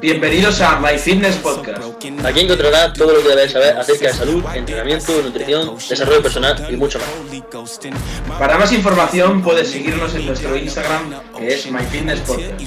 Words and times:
Bienvenidos 0.00 0.60
a 0.60 0.80
My 0.80 0.98
Fitness 0.98 1.36
Podcast. 1.36 1.80
Aquí 2.24 2.40
encontrarás 2.40 2.92
todo 2.92 3.14
lo 3.14 3.22
que 3.22 3.28
debes 3.28 3.52
saber 3.52 3.76
acerca 3.76 4.08
de 4.08 4.12
salud, 4.12 4.44
entrenamiento, 4.54 5.22
nutrición, 5.22 5.76
desarrollo 5.76 6.22
personal 6.22 6.66
y 6.68 6.76
mucho 6.76 6.98
más. 6.98 7.80
Para 8.38 8.58
más 8.58 8.72
información 8.72 9.42
puedes 9.42 9.68
seguirnos 9.68 10.14
en 10.14 10.26
nuestro 10.26 10.56
Instagram 10.56 11.14
que 11.36 11.54
es 11.54 11.70
My 11.70 11.84
Fitness 11.84 12.20
Podcast. 12.20 12.60
Y 12.60 12.66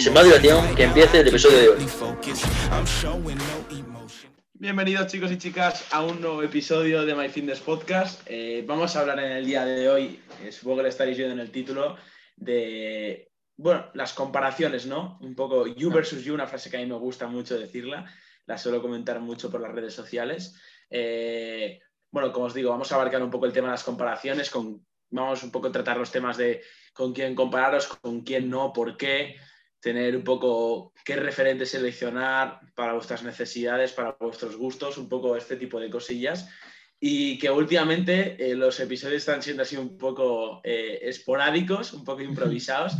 sin 0.00 0.12
más 0.12 0.24
dilación, 0.24 0.74
que 0.74 0.84
empiece 0.84 1.20
el 1.20 1.28
episodio 1.28 1.58
de 1.58 1.68
hoy. 1.68 1.86
Bienvenidos 4.54 5.06
chicos 5.08 5.32
y 5.32 5.38
chicas 5.38 5.84
a 5.90 6.02
un 6.02 6.20
nuevo 6.20 6.42
episodio 6.42 7.04
de 7.04 7.14
My 7.14 7.28
Fitness 7.28 7.60
Podcast. 7.60 8.20
Eh, 8.26 8.64
vamos 8.66 8.94
a 8.96 9.00
hablar 9.00 9.18
en 9.20 9.32
el 9.32 9.46
día 9.46 9.64
de 9.64 9.88
hoy, 9.88 10.20
eh, 10.42 10.52
supongo 10.52 10.78
que 10.78 10.82
lo 10.82 10.88
estaréis 10.88 11.16
viendo 11.16 11.34
en 11.34 11.40
el 11.40 11.50
título, 11.50 11.96
de 12.36 13.31
bueno, 13.56 13.90
las 13.94 14.12
comparaciones, 14.12 14.86
¿no? 14.86 15.18
Un 15.20 15.34
poco 15.34 15.66
you 15.66 15.90
versus 15.90 16.24
you, 16.24 16.34
una 16.34 16.46
frase 16.46 16.70
que 16.70 16.78
a 16.78 16.80
mí 16.80 16.86
me 16.86 16.96
gusta 16.96 17.26
mucho 17.26 17.58
decirla, 17.58 18.10
la 18.46 18.58
suelo 18.58 18.82
comentar 18.82 19.20
mucho 19.20 19.50
por 19.50 19.60
las 19.60 19.72
redes 19.72 19.94
sociales. 19.94 20.58
Eh, 20.90 21.80
bueno, 22.10 22.32
como 22.32 22.46
os 22.46 22.54
digo, 22.54 22.70
vamos 22.70 22.90
a 22.92 22.96
abarcar 22.96 23.22
un 23.22 23.30
poco 23.30 23.46
el 23.46 23.52
tema 23.52 23.68
de 23.68 23.72
las 23.72 23.84
comparaciones, 23.84 24.50
con, 24.50 24.84
vamos 25.10 25.42
un 25.42 25.50
poco 25.50 25.68
a 25.68 25.72
tratar 25.72 25.96
los 25.96 26.10
temas 26.10 26.36
de 26.36 26.62
con 26.92 27.12
quién 27.12 27.34
compararos, 27.34 27.86
con 27.86 28.22
quién 28.22 28.50
no, 28.50 28.72
por 28.72 28.96
qué, 28.96 29.36
tener 29.80 30.16
un 30.16 30.24
poco 30.24 30.92
qué 31.04 31.16
referente 31.16 31.66
seleccionar 31.66 32.60
para 32.74 32.94
vuestras 32.94 33.22
necesidades, 33.22 33.92
para 33.92 34.16
vuestros 34.20 34.56
gustos, 34.56 34.98
un 34.98 35.08
poco 35.08 35.36
este 35.36 35.56
tipo 35.56 35.80
de 35.80 35.90
cosillas. 35.90 36.48
Y 37.00 37.36
que 37.38 37.50
últimamente 37.50 38.36
eh, 38.38 38.54
los 38.54 38.78
episodios 38.78 39.22
están 39.22 39.42
siendo 39.42 39.64
así 39.64 39.76
un 39.76 39.98
poco 39.98 40.60
eh, 40.62 41.00
esporádicos, 41.02 41.92
un 41.94 42.04
poco 42.04 42.22
improvisados 42.22 42.92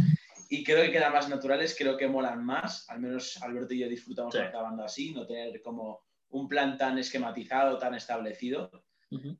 y 0.52 0.62
creo 0.62 0.82
que 0.82 0.92
quedan 0.92 1.14
más 1.14 1.30
naturales, 1.30 1.74
creo 1.78 1.96
que 1.96 2.06
molan 2.06 2.44
más, 2.44 2.86
al 2.90 3.00
menos 3.00 3.42
Alberto 3.42 3.72
y 3.72 3.78
yo 3.78 3.88
disfrutamos 3.88 4.36
acabando 4.36 4.84
así, 4.84 5.14
no 5.14 5.26
tener 5.26 5.62
como 5.62 6.04
un 6.28 6.46
plan 6.46 6.76
tan 6.76 6.98
esquematizado, 6.98 7.78
tan 7.78 7.94
establecido. 7.94 8.70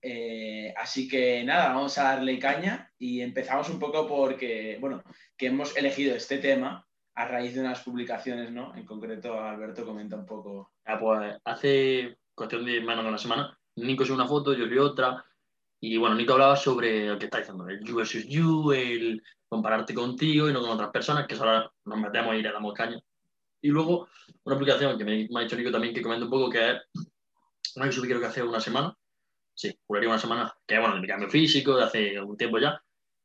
Eh, 0.01 0.73
así 0.75 1.07
que 1.09 1.45
nada, 1.45 1.75
vamos 1.75 1.99
a 1.99 2.05
darle 2.05 2.39
caña 2.39 2.91
y 2.99 3.21
empezamos 3.21 3.69
un 3.69 3.79
poco 3.79 4.09
porque, 4.09 4.79
bueno, 4.81 5.03
que 5.37 5.49
hemos 5.49 5.77
elegido 5.77 6.17
este 6.17 6.39
tema 6.39 6.89
a 7.15 7.29
raíz 7.29 7.55
de 7.55 7.61
unas 7.61 7.83
publicaciones, 7.83 8.51
¿no? 8.51 8.75
En 8.75 8.87
concreto, 8.87 9.39
Alberto 9.39 9.85
comenta 9.85 10.17
un 10.17 10.25
poco. 10.25 10.73
Ah, 10.87 10.99
pues 10.99 11.37
hace 11.45 12.17
cuestión 12.35 12.65
de 12.65 12.81
menos 12.81 13.05
de 13.05 13.11
una 13.11 13.19
semana, 13.19 13.59
Nico 13.77 14.07
subió 14.07 14.15
una 14.15 14.29
foto, 14.29 14.55
yo 14.55 14.67
vi 14.67 14.79
otra, 14.79 15.23
y 15.85 15.97
bueno, 15.97 16.15
Nico 16.15 16.35
hablaba 16.35 16.55
sobre 16.55 17.09
lo 17.09 17.19
que 17.19 17.25
está 17.25 17.39
diciendo, 17.39 17.69
el 17.69 17.83
you 17.85 17.97
versus 17.97 18.25
you, 18.29 18.71
el 18.71 19.21
compararte 19.49 19.93
contigo 19.93 20.49
y 20.49 20.53
no 20.53 20.61
con 20.61 20.71
otras 20.71 20.91
personas, 20.91 21.27
que 21.27 21.35
ahora 21.35 21.69
nos 21.85 21.99
metemos 21.99 22.37
y 22.37 22.43
le 22.43 22.53
damos 22.53 22.73
caña. 22.73 23.01
Y 23.61 23.69
luego, 23.69 24.09
una 24.45 24.55
aplicación 24.55 24.97
que 24.97 25.05
me, 25.05 25.29
ha 25.35 25.41
dicho 25.41 25.57
Nico 25.57 25.73
también 25.73 25.93
que 25.93 26.01
comenta 26.01 26.25
un 26.25 26.31
poco, 26.31 26.51
que 26.51 26.71
es 26.71 26.77
una 27.75 27.87
que 27.87 27.93
subí 27.93 28.07
creo 28.07 28.21
que 28.21 28.27
hace 28.27 28.45
una 28.45 28.61
semana, 28.61 28.97
sí, 29.55 29.77
juraría 29.85 30.09
una 30.09 30.21
semana, 30.21 30.55
que 30.65 30.79
bueno, 30.79 30.95
de 30.95 31.01
mi 31.01 31.09
cambio 31.09 31.29
físico, 31.29 31.77
de 31.77 31.83
hace 31.83 32.21
un 32.21 32.37
tiempo 32.37 32.61
ya, 32.61 32.81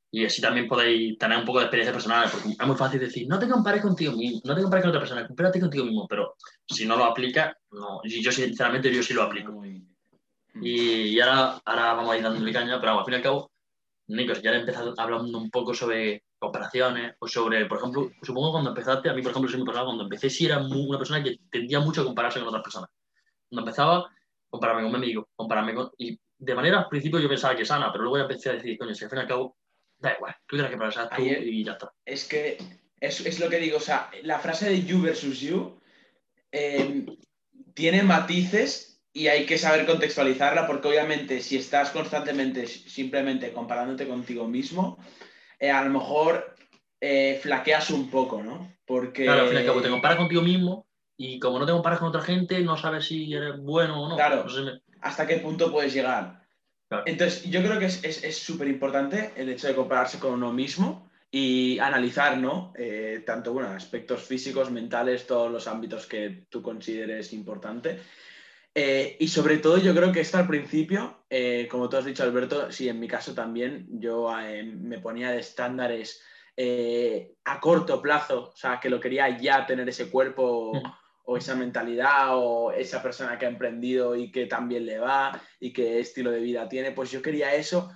y 0.10 0.26
así 0.26 0.42
también 0.42 0.68
podéis 0.68 1.16
tener 1.20 1.38
un 1.38 1.46
poco 1.46 1.60
de 1.60 1.66
experiencia 1.66 1.94
personal, 1.94 2.28
porque 2.32 2.50
es 2.60 2.68
muy 2.68 2.76
fácil 2.76 3.00
decir, 3.00 3.28
no 3.28 3.38
te 3.38 3.48
compares 3.48 3.84
contigo 3.84 4.14
mismo, 4.14 4.42
no 4.44 4.56
te 4.56 4.64
compares 4.64 4.82
con 4.82 4.90
otra 4.90 5.02
persona, 5.02 5.28
compárate 5.28 5.60
contigo 5.60 5.86
mismo, 5.86 6.08
pero 6.08 6.34
si 6.68 6.88
no 6.88 6.98
lo 6.98 7.06
aplicas, 7.06 7.56
no, 7.70 8.02
y 8.04 8.20
yo 8.20 8.32
sinceramente 8.32 8.92
yo 8.92 9.04
sí 9.04 9.14
lo 9.14 9.22
aplico. 9.22 9.62
Y, 10.62 11.20
ahora, 11.20 11.62
ahora 11.66 11.94
vamos 11.94 12.12
a 12.12 12.18
ir 12.18 12.24
dándole 12.24 12.54
caña, 12.54 12.80
pero 12.80 13.00
al 13.00 13.06
fin 13.06 13.14
y 13.14 13.18
al 13.18 13.24
cabo, 13.24 13.52
Nico, 14.08 14.34
ya 14.34 14.52
he 14.52 14.60
empezado 14.60 14.94
hablando 14.98 15.38
un 15.38 15.50
poco 15.50 15.74
sobre 15.74 16.24
comparaciones 16.40 17.16
o 17.20 17.28
sobre, 17.28 17.66
por 17.66 17.80
ejemplo, 17.80 18.12
supongo 18.22 18.52
cuando 18.52 18.70
empezaste, 18.70 19.10
a 19.10 19.14
mí, 19.14 19.22
por 19.22 19.32
ejemplo, 19.32 19.52
sí 19.52 19.58
me 19.58 19.66
pasaba 19.66 19.86
cuando 19.86 20.04
empecé, 20.04 20.30
sí 20.30 20.46
era 20.46 20.60
una 20.60 20.98
persona 20.98 21.24
que 21.24 21.40
tendía 21.50 21.80
mucho 21.80 22.02
a 22.02 22.06
compararse 22.06 22.40
con 22.40 22.48
otras 22.48 22.64
personas. 22.64 22.90
Cuando 23.50 23.62
empezaba, 23.62 24.10
compararme 24.50 24.84
con 24.84 24.92
mi 24.92 24.98
amigo, 24.98 25.30
compararme 25.36 25.74
con... 25.74 25.92
Y 25.98 26.20
de 26.38 26.56
manera, 26.56 26.80
al 26.80 26.90
principio 26.90 27.20
yo 27.20 27.28
pensaba 27.28 27.56
que 27.56 27.66
sana, 27.66 27.92
pero 27.92 28.04
luego 28.04 28.17
ya 28.17 28.23
empecé 28.23 28.50
a 28.50 28.54
decir, 28.54 28.78
coño, 28.78 28.94
si 28.94 29.04
al 29.04 29.10
fin 29.10 29.20
y 29.20 29.22
al 29.22 29.28
cabo, 29.28 29.58
da 29.98 30.14
igual, 30.14 30.36
tú 30.46 30.56
tienes 30.56 30.72
que 30.72 30.78
parar 30.78 31.10
tú 31.16 31.22
y 31.22 31.64
ya 31.64 31.72
está. 31.73 31.92
Es 32.06 32.28
que 32.28 32.58
es, 33.00 33.26
es, 33.26 33.40
lo 33.40 33.50
que 33.50 33.58
digo, 33.58 33.78
o 33.78 33.82
sea, 33.82 34.10
la 34.23 34.40
frase 34.40 34.70
de 34.70 34.84
you 34.84 35.02
versus 35.02 35.40
you 35.40 35.80
eh, 36.52 37.06
tiene 37.73 38.04
matices 38.04 38.97
y 39.17 39.28
hay 39.30 39.48
que 39.48 39.58
saber 39.58 39.88
contextualizarla 39.88 40.67
porque 40.67 40.89
obviamente 40.89 41.42
si 41.42 41.58
estás 41.58 41.89
constantemente 41.89 42.67
simplemente 42.67 43.52
comparándote 43.52 44.08
contigo 44.08 44.48
mismo, 44.48 45.00
eh, 45.60 45.72
a 45.72 45.83
lo 45.83 45.89
mejor 45.89 46.55
eh, 47.02 47.39
flaqueas 47.42 47.89
un 47.89 48.11
poco, 48.11 48.44
¿no? 48.44 48.76
Porque... 48.86 49.23
Claro, 49.23 49.42
al 49.42 49.48
fin 49.48 49.58
y 49.58 49.61
al 49.61 49.66
cabo 49.66 49.82
te 49.82 49.89
comparas 49.89 50.17
contigo 50.17 50.44
mismo 50.44 50.86
y 51.17 51.39
como 51.39 51.58
no 51.58 51.66
te 51.66 51.72
comparas 51.72 51.98
con 51.98 52.10
otra 52.10 52.22
gente, 52.22 52.60
no 52.60 52.78
sabes 52.78 53.05
si 53.05 53.33
eres 53.33 53.58
bueno 53.58 54.04
o 54.04 54.08
no. 54.08 54.16
Claro, 54.16 54.45
hasta 55.02 55.26
qué 55.26 55.38
punto 55.38 55.72
puedes 55.72 55.94
llegar. 55.94 56.44
Entonces, 57.08 57.44
yo 57.49 57.64
creo 57.64 57.80
que 57.80 57.88
es 57.88 58.38
súper 58.38 58.67
importante 58.67 59.34
el 59.36 59.49
hecho 59.49 59.67
de 59.67 59.76
compararse 59.76 60.20
con 60.20 60.34
uno 60.34 60.54
mismo 60.54 61.10
y 61.32 61.80
analizar, 61.80 62.38
¿no? 62.38 62.72
Eh, 62.78 63.23
tanto, 63.26 63.52
bueno, 63.52 63.70
aspectos 63.70 64.22
físicos, 64.22 64.70
mentales, 64.70 65.26
todos 65.26 65.52
los 65.52 65.67
ámbitos 65.67 66.05
que 66.05 66.45
tú 66.49 66.61
consideres 66.61 67.34
importante. 67.34 67.99
Eh, 68.80 69.17
y 69.20 69.27
sobre 69.27 69.58
todo 69.58 69.80
yo 69.80 69.95
creo 69.95 70.11
que 70.11 70.20
esto 70.20 70.38
al 70.38 70.45
principio, 70.45 71.23
eh, 71.32 71.67
como 71.67 71.89
tú 71.89 71.98
has 71.98 72.05
dicho 72.05 72.21
Alberto, 72.21 72.71
sí, 72.71 72.88
en 72.88 72.99
mi 72.99 73.08
caso 73.08 73.33
también, 73.33 73.88
yo 73.89 74.30
eh, 74.39 74.61
me 74.61 74.99
ponía 74.99 75.32
de 75.32 75.39
estándares 75.39 76.21
a 77.43 77.60
corto 77.60 77.99
plazo, 77.99 78.52
o 78.54 78.55
sea, 78.55 78.80
que 78.80 78.92
lo 78.92 78.99
quería 78.99 79.36
ya 79.39 79.66
tener 79.66 79.89
ese 79.89 80.11
cuerpo 80.11 80.73
o, 81.26 81.37
esa 81.37 81.55
mentalidad 81.55 82.37
o 82.37 82.71
esa 82.71 83.02
persona 83.02 83.39
que 83.39 83.48
ha 83.48 83.49
emprendido 83.49 84.16
y 84.16 84.32
que 84.32 84.45
también 84.45 84.86
le 84.86 84.99
va 84.99 85.42
y 85.60 85.73
qué 85.73 85.99
estilo 85.99 86.30
de 86.30 86.39
vida 86.39 86.70
tiene, 86.70 86.92
pues 86.92 87.10
yo 87.10 87.20
quería 87.20 87.55
eso 87.55 87.92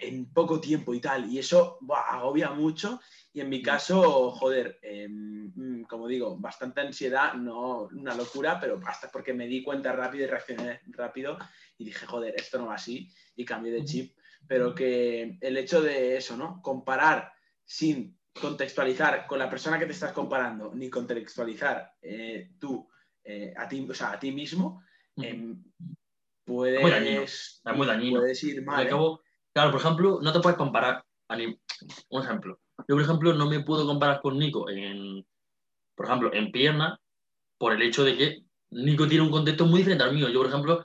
en 0.00 0.32
poco 0.32 0.60
tiempo 0.60 0.94
y 0.94 1.00
tal, 1.00 1.28
y 1.28 1.40
eso 1.40 1.78
agobia 2.06 2.50
mucho 2.50 3.00
y 3.34 3.40
en 3.40 3.48
mi 3.48 3.60
caso, 3.60 4.30
joder, 4.30 4.78
em, 4.80 5.52
mm, 5.56 5.84
como 5.86 6.06
digo, 6.06 6.38
bastante 6.38 6.80
ansiedad, 6.80 7.34
no 7.34 7.88
una 7.92 8.14
locura, 8.14 8.60
pero 8.60 8.80
hasta 8.86 9.10
porque 9.10 9.34
me 9.34 9.48
di 9.48 9.60
cuenta 9.60 9.90
rápido 9.90 10.22
y 10.22 10.28
reaccioné 10.28 10.80
rápido 10.86 11.36
y 11.76 11.84
dije, 11.84 12.06
joder, 12.06 12.32
esto 12.36 12.58
no 12.58 12.66
va 12.66 12.76
así 12.76 13.10
y 13.34 13.44
cambié 13.44 13.72
de 13.72 13.84
chip. 13.84 14.16
Pero 14.46 14.72
que 14.72 15.36
el 15.40 15.56
hecho 15.56 15.82
de 15.82 16.16
eso, 16.16 16.36
¿no? 16.36 16.62
Comparar 16.62 17.32
sin 17.64 18.16
contextualizar 18.40 19.26
con 19.26 19.40
la 19.40 19.50
persona 19.50 19.80
que 19.80 19.86
te 19.86 19.92
estás 19.92 20.12
comparando, 20.12 20.72
ni 20.72 20.88
contextualizar 20.88 21.92
eh, 22.02 22.52
tú 22.60 22.88
eh, 23.24 23.52
a, 23.56 23.66
ti, 23.66 23.84
o 23.90 23.94
sea, 23.94 24.12
a 24.12 24.18
ti 24.20 24.30
mismo, 24.30 24.84
eh, 25.20 25.56
puedes, 26.44 26.80
muy 27.74 27.86
dañino. 27.88 28.20
puedes 28.20 28.44
ir 28.44 28.64
mal. 28.64 28.86
¿eh? 28.86 28.90
claro, 29.52 29.72
por 29.72 29.80
ejemplo, 29.80 30.20
no 30.22 30.32
te 30.32 30.38
puedes 30.38 30.56
comparar. 30.56 31.04
Un 32.10 32.22
ejemplo, 32.22 32.60
yo, 32.78 32.94
por 32.94 33.02
ejemplo, 33.02 33.34
no 33.34 33.48
me 33.48 33.60
puedo 33.60 33.86
comparar 33.86 34.20
con 34.20 34.38
Nico 34.38 34.68
en, 34.68 35.24
por 35.94 36.06
ejemplo, 36.06 36.32
en 36.32 36.50
pierna, 36.50 37.00
por 37.58 37.72
el 37.72 37.82
hecho 37.82 38.04
de 38.04 38.16
que 38.16 38.44
Nico 38.70 39.06
tiene 39.06 39.24
un 39.24 39.30
contexto 39.30 39.66
muy 39.66 39.78
diferente 39.78 40.04
al 40.04 40.14
mío. 40.14 40.28
Yo, 40.28 40.40
por 40.40 40.48
ejemplo, 40.48 40.84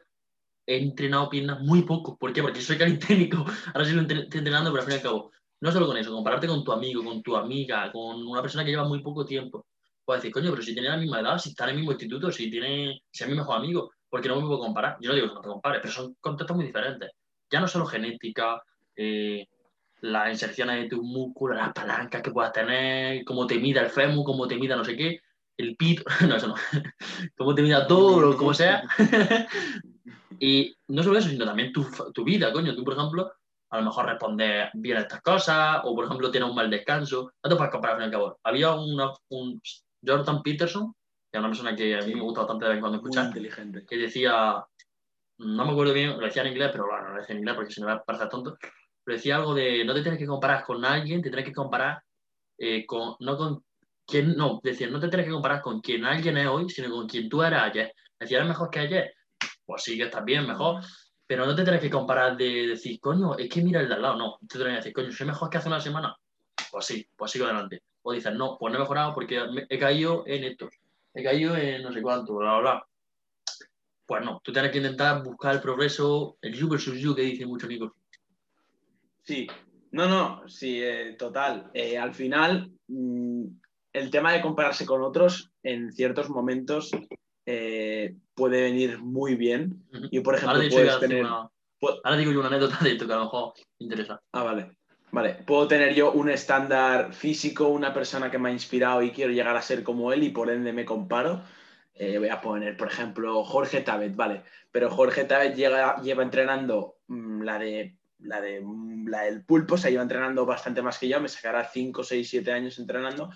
he 0.66 0.78
entrenado 0.78 1.30
piernas 1.30 1.62
muy 1.62 1.82
poco. 1.84 2.18
¿Por 2.18 2.32
qué? 2.32 2.42
Porque 2.42 2.62
soy 2.62 2.78
calisténico. 2.78 3.38
Ahora 3.74 3.86
sí 3.86 3.94
lo 3.94 4.02
estoy 4.02 4.20
entrenando, 4.20 4.72
pero 4.72 4.82
al 4.82 4.88
fin 4.88 4.94
y 4.94 4.98
al 4.98 5.04
cabo, 5.04 5.32
no 5.62 5.72
solo 5.72 5.88
con 5.88 5.98
eso, 5.98 6.12
compararte 6.12 6.48
con 6.48 6.64
tu 6.64 6.72
amigo, 6.72 7.04
con 7.04 7.22
tu 7.24 7.36
amiga, 7.36 7.92
con 7.92 8.26
una 8.26 8.42
persona 8.42 8.64
que 8.64 8.72
lleva 8.72 8.88
muy 8.88 9.02
poco 9.02 9.26
tiempo. 9.26 9.66
Puedes 10.06 10.24
decir, 10.24 10.34
coño, 10.34 10.52
pero 10.52 10.62
si 10.62 10.74
tiene 10.74 10.90
la 10.90 10.98
misma 10.98 11.20
edad, 11.20 11.38
si 11.38 11.50
está 11.50 11.66
en 11.66 11.72
el 11.72 11.76
mismo 11.78 11.92
instituto, 11.92 12.32
si 12.32 12.50
tiene, 12.50 13.02
si 13.12 13.24
es 13.24 13.30
mi 13.30 13.36
mejor 13.36 13.58
amigo, 13.58 13.92
porque 14.10 14.28
no 14.28 14.36
me 14.36 14.48
puedo 14.48 14.60
comparar. 14.60 14.98
Yo 15.02 15.10
no 15.10 15.16
digo 15.16 15.28
que 15.28 15.34
no 15.36 15.42
te 15.42 15.50
compares, 15.50 15.82
pero 15.82 15.94
son 15.94 16.16
contextos 16.20 16.56
muy 16.56 16.66
diferentes. 16.66 17.12
Ya 17.52 17.60
no 17.60 17.68
solo 17.68 17.86
genética, 17.86 18.62
eh, 18.96 19.48
las 20.02 20.30
inserciones 20.30 20.82
de 20.82 20.90
tus 20.90 21.04
músculos, 21.04 21.58
las 21.58 21.74
palancas 21.74 22.22
que 22.22 22.32
puedas 22.32 22.54
tener, 22.54 23.24
cómo 23.26 23.46
te 23.48 23.60
mida 23.60 23.82
el 23.82 23.90
fémur, 23.90 24.26
cómo 24.26 24.48
te 24.48 24.58
mida 24.58 24.76
no 24.76 24.86
sé 24.86 24.96
qué, 24.96 25.22
el 25.58 25.76
pito, 25.76 26.04
no, 26.28 26.36
eso 26.36 26.48
no, 26.48 26.56
cómo 27.38 27.54
te 27.54 27.62
mida 27.62 27.86
todo, 27.86 28.36
como 28.38 28.54
sea. 28.54 28.84
y 30.40 30.76
no 30.88 31.04
solo 31.04 31.20
eso, 31.20 31.30
sino 31.30 31.46
también 31.46 31.74
tu, 31.74 31.86
tu, 32.14 32.24
vida, 32.24 32.52
coño. 32.52 32.76
Tú, 32.76 32.84
por 32.84 32.94
ejemplo, 32.94 33.32
a 33.70 33.78
lo 33.78 33.84
mejor 33.84 34.06
respondes 34.06 34.70
bien 34.74 34.98
a 34.98 35.02
estas 35.02 35.22
cosas, 35.22 35.82
o 35.84 35.94
por 35.94 36.06
ejemplo 36.06 36.32
tienes 36.32 36.50
un 36.50 36.56
mal 36.56 36.70
descanso. 36.70 37.34
No 37.44 37.50
te 37.50 37.56
puedes 37.56 37.72
comparar 37.72 37.98
al 37.98 38.02
fin 38.02 38.12
y 38.12 38.16
al 38.16 38.20
cabo. 38.20 38.40
Había 38.44 38.74
una, 38.74 39.12
un 39.30 39.62
Jordan 40.06 40.42
Peterson, 40.42 40.94
que 41.32 41.38
es 41.38 41.40
una 41.40 41.50
persona 41.50 41.76
que 41.76 41.98
a 41.98 42.02
mí 42.02 42.16
me 42.16 42.22
gusta 42.22 42.42
bastante 42.42 42.66
de 42.66 42.70
vez 42.70 42.78
en 42.78 42.82
cuando 42.82 42.98
escuchar, 42.98 43.26
inteligente. 43.26 43.86
que 43.86 43.98
decía, 43.98 44.64
no 45.40 45.66
me 45.66 45.72
acuerdo 45.72 45.94
bien, 45.94 46.18
lo 46.18 46.26
decía 46.26 46.42
en 46.42 46.50
inglés, 46.50 46.70
pero 46.72 46.88
bueno, 46.88 47.10
lo 47.10 47.20
decía 47.20 47.34
en 47.34 47.40
inglés 47.40 47.56
porque 47.56 47.74
si 47.74 47.82
no 47.82 47.88
me 47.88 48.00
parece 48.00 48.28
tonto, 48.28 48.58
decía 49.14 49.38
algo 49.38 49.54
de 49.54 49.84
no 49.86 49.94
te 49.94 50.02
tienes 50.02 50.20
que 50.20 50.26
comparar 50.26 50.64
con 50.64 50.84
alguien, 50.86 51.22
te 51.22 51.30
tienes 51.30 51.46
que 51.46 51.54
comparar 51.54 52.02
eh, 52.58 52.86
con, 52.86 53.16
no 53.20 53.38
con 53.38 53.64
quien, 54.06 54.36
no, 54.36 54.60
decía, 54.64 54.90
no 54.90 55.00
te 55.00 55.08
tienes 55.08 55.28
que 55.28 55.34
comparar 55.34 55.62
con 55.62 55.82
quien 55.82 56.06
alguien 56.06 56.38
es 56.38 56.48
hoy, 56.48 56.70
sino 56.70 56.90
con 56.90 57.08
quien 57.08 57.30
tú 57.30 57.44
eras 57.44 57.64
ayer. 57.64 57.94
Decía, 58.20 58.38
¿eres 58.38 58.50
mejor 58.50 58.70
que 58.70 58.80
ayer? 58.80 59.14
Pues 59.66 59.84
sí, 59.84 59.98
que 59.98 60.04
estás 60.04 60.26
bien, 60.26 60.48
mejor. 60.48 60.84
Pero 61.28 61.46
no 61.46 61.56
te 61.56 61.64
tienes 61.64 61.82
que 61.82 61.92
comparar 61.92 62.36
de 62.36 62.68
decir, 62.68 63.00
coño, 63.00 63.38
es 63.38 63.48
que 63.50 63.62
mira 63.62 63.82
el 63.82 63.88
de 63.88 63.94
al 63.94 64.02
lado. 64.02 64.18
No, 64.18 64.40
te 64.48 64.58
tienes 64.58 64.74
que 64.74 64.78
decir, 64.78 64.94
coño, 64.94 65.12
soy 65.12 65.28
mejor 65.28 65.50
que 65.50 65.58
hace 65.60 65.68
una 65.68 65.80
semana. 65.80 66.16
pues 66.72 66.86
sí, 66.86 67.08
pues 67.16 67.32
sigo 67.32 67.46
adelante. 67.46 67.84
O 68.02 68.12
dices, 68.14 68.34
no, 68.34 68.58
pues 68.60 68.72
no 68.72 68.80
he 68.80 68.82
mejorado 68.82 69.14
porque 69.14 69.40
he 69.70 69.78
caído 69.78 70.24
en 70.26 70.44
esto, 70.44 70.70
he 71.14 71.24
caído 71.24 71.56
en 71.56 71.84
no 71.84 71.92
sé 71.92 72.02
cuánto, 72.02 72.36
bla, 72.36 72.60
bla, 72.60 72.72
bla. 72.72 72.88
Pues 74.06 74.26
no, 74.26 74.42
tú 74.44 74.52
tienes 74.52 74.72
que 74.72 74.80
intentar 74.80 75.24
buscar 75.24 75.54
el 75.56 75.62
progreso, 75.62 76.38
el 76.42 76.54
you 76.56 76.68
versus 76.68 76.98
you 77.00 77.14
que 77.14 77.22
dice 77.22 77.46
mucho 77.46 77.68
Nico. 77.68 77.96
Sí, 79.30 79.46
no, 79.92 80.08
no, 80.08 80.50
sí, 80.50 80.82
eh, 80.82 81.14
total. 81.14 81.70
Eh, 81.76 82.00
al 82.00 82.16
final, 82.16 82.72
mm, 82.88 83.44
el 83.94 84.10
tema 84.10 84.34
de 84.34 84.42
compararse 84.42 84.88
con 84.88 85.04
otros 85.04 85.52
en 85.62 85.92
ciertos 85.92 86.32
momentos 86.32 86.90
eh, 87.46 88.16
puede 88.34 88.64
venir 88.64 88.98
muy 88.98 89.36
bien. 89.36 89.86
Y 90.10 90.22
por 90.22 90.34
ejemplo, 90.34 90.60
puedes 90.72 91.00
tener. 91.00 91.28
Ahora 91.28 92.18
digo 92.18 92.32
yo 92.32 92.40
una 92.40 92.48
anécdota 92.48 92.80
de 92.82 92.94
esto 92.94 93.06
que 93.06 93.14
a 93.14 93.18
lo 93.18 93.26
mejor 93.26 93.54
interesa. 93.78 94.20
Ah, 94.32 94.42
vale. 94.42 94.72
Vale, 95.12 95.44
puedo 95.46 95.68
tener 95.68 95.94
yo 95.94 96.12
un 96.12 96.32
estándar 96.32 97.14
físico, 97.14 97.68
una 97.68 97.94
persona 97.94 98.32
que 98.32 98.40
me 98.40 98.50
ha 98.50 98.52
inspirado 98.52 99.04
y 99.04 99.12
quiero 99.12 99.32
llegar 99.32 99.56
a 99.56 99.62
ser 99.62 99.84
como 99.84 100.12
él 100.12 100.24
y 100.24 100.30
por 100.30 100.50
ende 100.50 100.74
me 100.74 100.86
comparo. 100.86 101.44
voy 101.96 102.30
a 102.30 102.42
poner, 102.42 102.76
por 102.76 102.88
ejemplo, 102.88 103.44
Jorge 103.44 103.82
Tabet, 103.82 104.16
vale. 104.16 104.42
Pero 104.72 104.90
Jorge 104.90 105.26
Tabet 105.26 105.56
llega, 105.56 106.02
lleva 106.02 106.24
entrenando 106.24 106.96
mm, 107.08 107.44
la 107.44 107.60
de 107.60 107.99
la 108.20 108.42
de 108.42 108.64
la 109.06 109.24
del 109.24 109.44
pulpo 109.44 109.78
se 109.78 109.92
lleva 109.92 110.04
entrenando 110.04 110.46
bastante 110.46 110.82
más 110.82 110.98
que 110.98 111.08
yo, 111.08 111.20
me 111.20 111.30
sacará 111.30 111.64
5, 111.64 112.04
6, 112.04 112.30
7 112.30 112.52
años 112.52 112.80
entrenando, 112.80 113.32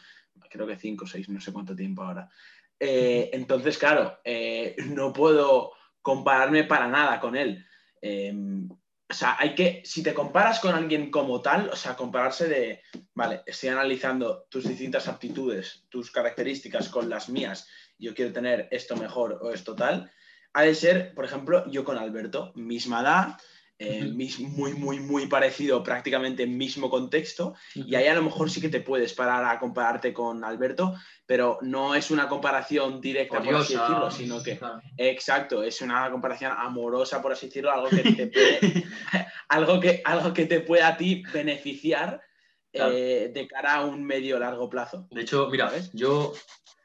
creo 0.50 0.68
que 0.68 0.76
5, 0.76 1.08
6, 1.08 1.30
no 1.30 1.40
sé 1.40 1.52
cuánto 1.52 1.76
tiempo 1.76 2.04
ahora. 2.04 2.30
Eh, 2.80 3.30
entonces, 3.34 3.78
claro, 3.78 4.20
eh, 4.24 4.76
no 4.90 5.14
puedo 5.14 5.72
compararme 6.02 6.66
para 6.66 6.88
nada 6.88 7.20
con 7.20 7.36
él. 7.36 7.66
Em, 8.02 8.70
o 8.70 9.14
sea, 9.14 9.38
hay 9.40 9.54
que, 9.54 9.82
si 9.86 10.02
te 10.02 10.14
comparas 10.14 10.60
con 10.60 10.74
alguien 10.74 11.12
como 11.12 11.42
tal, 11.42 11.70
o 11.70 11.76
sea, 11.76 11.96
compararse 11.96 12.48
de, 12.48 12.82
vale, 13.14 13.44
estoy 13.46 13.70
analizando 13.70 14.48
tus 14.50 14.68
distintas 14.68 15.08
aptitudes, 15.08 15.86
tus 15.90 16.12
características 16.12 16.90
con 16.90 17.10
las 17.10 17.30
mías, 17.30 17.68
yo 17.98 18.14
quiero 18.14 18.34
tener 18.34 18.68
esto 18.72 18.96
mejor 18.96 19.40
o 19.42 19.52
esto 19.52 19.76
tal, 19.76 20.12
ha 20.54 20.64
de 20.64 20.76
ser, 20.76 21.14
por 21.14 21.26
ejemplo, 21.26 21.70
yo 21.70 21.84
con 21.84 21.98
Alberto, 21.98 22.54
misma 22.56 23.02
edad, 23.02 23.38
eh, 23.86 24.14
muy, 24.40 24.74
muy, 24.74 25.00
muy 25.00 25.28
parecido, 25.28 25.84
prácticamente 25.84 26.48
mismo 26.48 26.90
contexto, 26.90 27.56
y 27.76 27.96
ahí 27.96 28.08
a 28.08 28.16
lo 28.16 28.24
mejor 28.24 28.50
sí 28.50 28.62
que 28.62 28.70
te 28.70 28.80
puedes 28.80 29.14
parar 29.14 29.44
a 29.44 29.60
compararte 29.60 30.14
con 30.14 30.44
Alberto, 30.44 30.96
pero 31.26 31.58
no 31.62 31.94
es 31.94 32.10
una 32.10 32.30
comparación 32.30 33.02
directa, 33.02 33.42
por 33.42 33.56
así 33.56 33.74
decirlo, 33.76 34.12
sino 34.12 34.42
que, 34.42 34.60
exacto, 34.98 35.64
es 35.64 35.82
una 35.82 36.10
comparación 36.12 36.54
amorosa, 36.58 37.22
por 37.22 37.34
así 37.34 37.48
decirlo, 37.48 37.72
algo 37.72 37.90
que 37.90 38.04
te 38.04 38.28
puede, 38.28 38.86
algo 39.50 39.80
que, 39.80 40.02
algo 40.06 40.34
que 40.34 40.46
te 40.46 40.62
pueda 40.62 40.88
a 40.90 40.98
ti 40.98 41.24
beneficiar 41.34 42.22
eh, 42.72 43.32
de 43.34 43.48
cara 43.48 43.76
a 43.76 43.86
un 43.86 44.04
medio 44.04 44.40
largo 44.40 44.70
plazo. 44.70 45.08
De 45.12 45.22
hecho, 45.22 45.50
mira, 45.50 45.70
¿ves? 45.70 45.92
yo, 45.94 46.34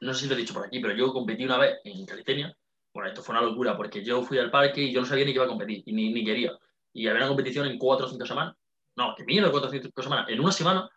no 0.00 0.14
sé 0.14 0.22
si 0.22 0.28
lo 0.28 0.34
he 0.34 0.38
dicho 0.38 0.54
por 0.54 0.66
aquí, 0.66 0.80
pero 0.80 0.94
yo 0.94 1.12
competí 1.12 1.44
una 1.44 1.58
vez 1.58 1.76
en 1.84 2.04
Calistenia, 2.06 2.56
bueno, 2.92 3.08
esto 3.10 3.22
fue 3.22 3.36
una 3.36 3.46
locura, 3.46 3.76
porque 3.76 4.02
yo 4.02 4.22
fui 4.22 4.38
al 4.38 4.50
parque 4.50 4.82
y 4.82 4.92
yo 4.92 5.00
no 5.00 5.06
sabía 5.06 5.24
ni 5.24 5.30
que 5.30 5.36
iba 5.36 5.44
a 5.44 5.48
competir, 5.48 5.84
ni, 5.86 6.12
ni 6.12 6.24
quería 6.24 6.58
y 6.92 7.06
había 7.06 7.20
una 7.20 7.28
competición 7.28 7.66
en 7.66 7.78
cuatro 7.78 8.06
o 8.06 8.10
cinco 8.10 8.26
semanas. 8.26 8.54
No, 8.96 9.14
que 9.16 9.24
mierda, 9.24 9.50
cuatro 9.50 9.68
o 9.68 9.72
cinco 9.72 10.02
semanas. 10.02 10.26
En 10.28 10.40
una 10.40 10.52
semana. 10.52 10.90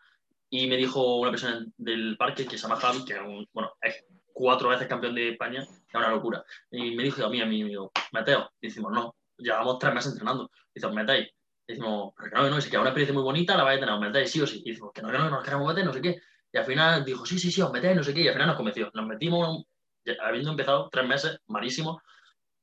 Y 0.49 0.67
me 0.67 0.75
dijo 0.75 1.19
una 1.19 1.31
persona 1.31 1.65
del 1.77 2.17
parque 2.17 2.45
que 2.45 2.57
se 2.57 2.63
llama 2.63 2.75
Javi, 2.75 3.05
que 3.05 3.17
bueno, 3.53 3.73
es 3.81 4.03
cuatro 4.33 4.69
veces 4.69 4.88
campeón 4.88 5.15
de 5.15 5.29
España, 5.29 5.61
es 5.61 5.95
una 5.95 6.09
locura. 6.09 6.43
Y 6.71 6.95
me 6.95 7.03
dijo 7.03 7.25
a 7.25 7.29
mí, 7.29 7.41
a 7.41 7.45
mí, 7.45 7.61
amigo, 7.61 7.91
Mateo, 8.11 8.51
y 8.59 8.67
decimos, 8.67 8.91
no, 8.91 9.15
llevamos 9.38 9.79
tres 9.79 9.93
meses 9.93 10.11
entrenando. 10.11 10.51
Dice, 10.73 10.88
os 10.88 10.93
metéis. 10.93 11.29
Y 11.67 11.73
decimos, 11.73 12.13
pero 12.17 12.29
que 12.29 12.35
no, 12.35 12.49
no, 12.49 12.57
es 12.57 12.67
que 12.67 12.77
una 12.77 12.89
experiencia 12.89 13.13
muy 13.13 13.23
bonita, 13.23 13.55
la 13.55 13.63
vais 13.63 13.77
a 13.77 13.79
tener, 13.79 13.95
os 13.95 14.01
metéis 14.01 14.31
sí 14.31 14.41
o 14.41 14.47
sí. 14.47 14.61
Y 14.65 14.71
decimos, 14.71 14.91
que 14.93 15.01
no, 15.01 15.09
que 15.09 15.17
no, 15.17 15.25
que 15.25 15.31
nos 15.31 15.43
queremos 15.43 15.67
meter, 15.67 15.85
no 15.85 15.93
sé 15.93 16.01
qué. 16.01 16.21
Y 16.51 16.57
al 16.57 16.65
final 16.65 17.05
dijo, 17.05 17.25
sí, 17.25 17.39
sí, 17.39 17.51
sí, 17.51 17.61
os 17.61 17.71
metéis, 17.71 17.95
no 17.95 18.03
sé 18.03 18.13
qué. 18.13 18.21
Y 18.21 18.27
al 18.27 18.33
final 18.33 18.47
nos 18.47 18.57
convenció. 18.57 18.91
Nos 18.93 19.05
metimos, 19.05 19.63
habiendo 20.21 20.51
empezado 20.51 20.89
tres 20.91 21.07
meses, 21.07 21.39
malísimo. 21.47 22.01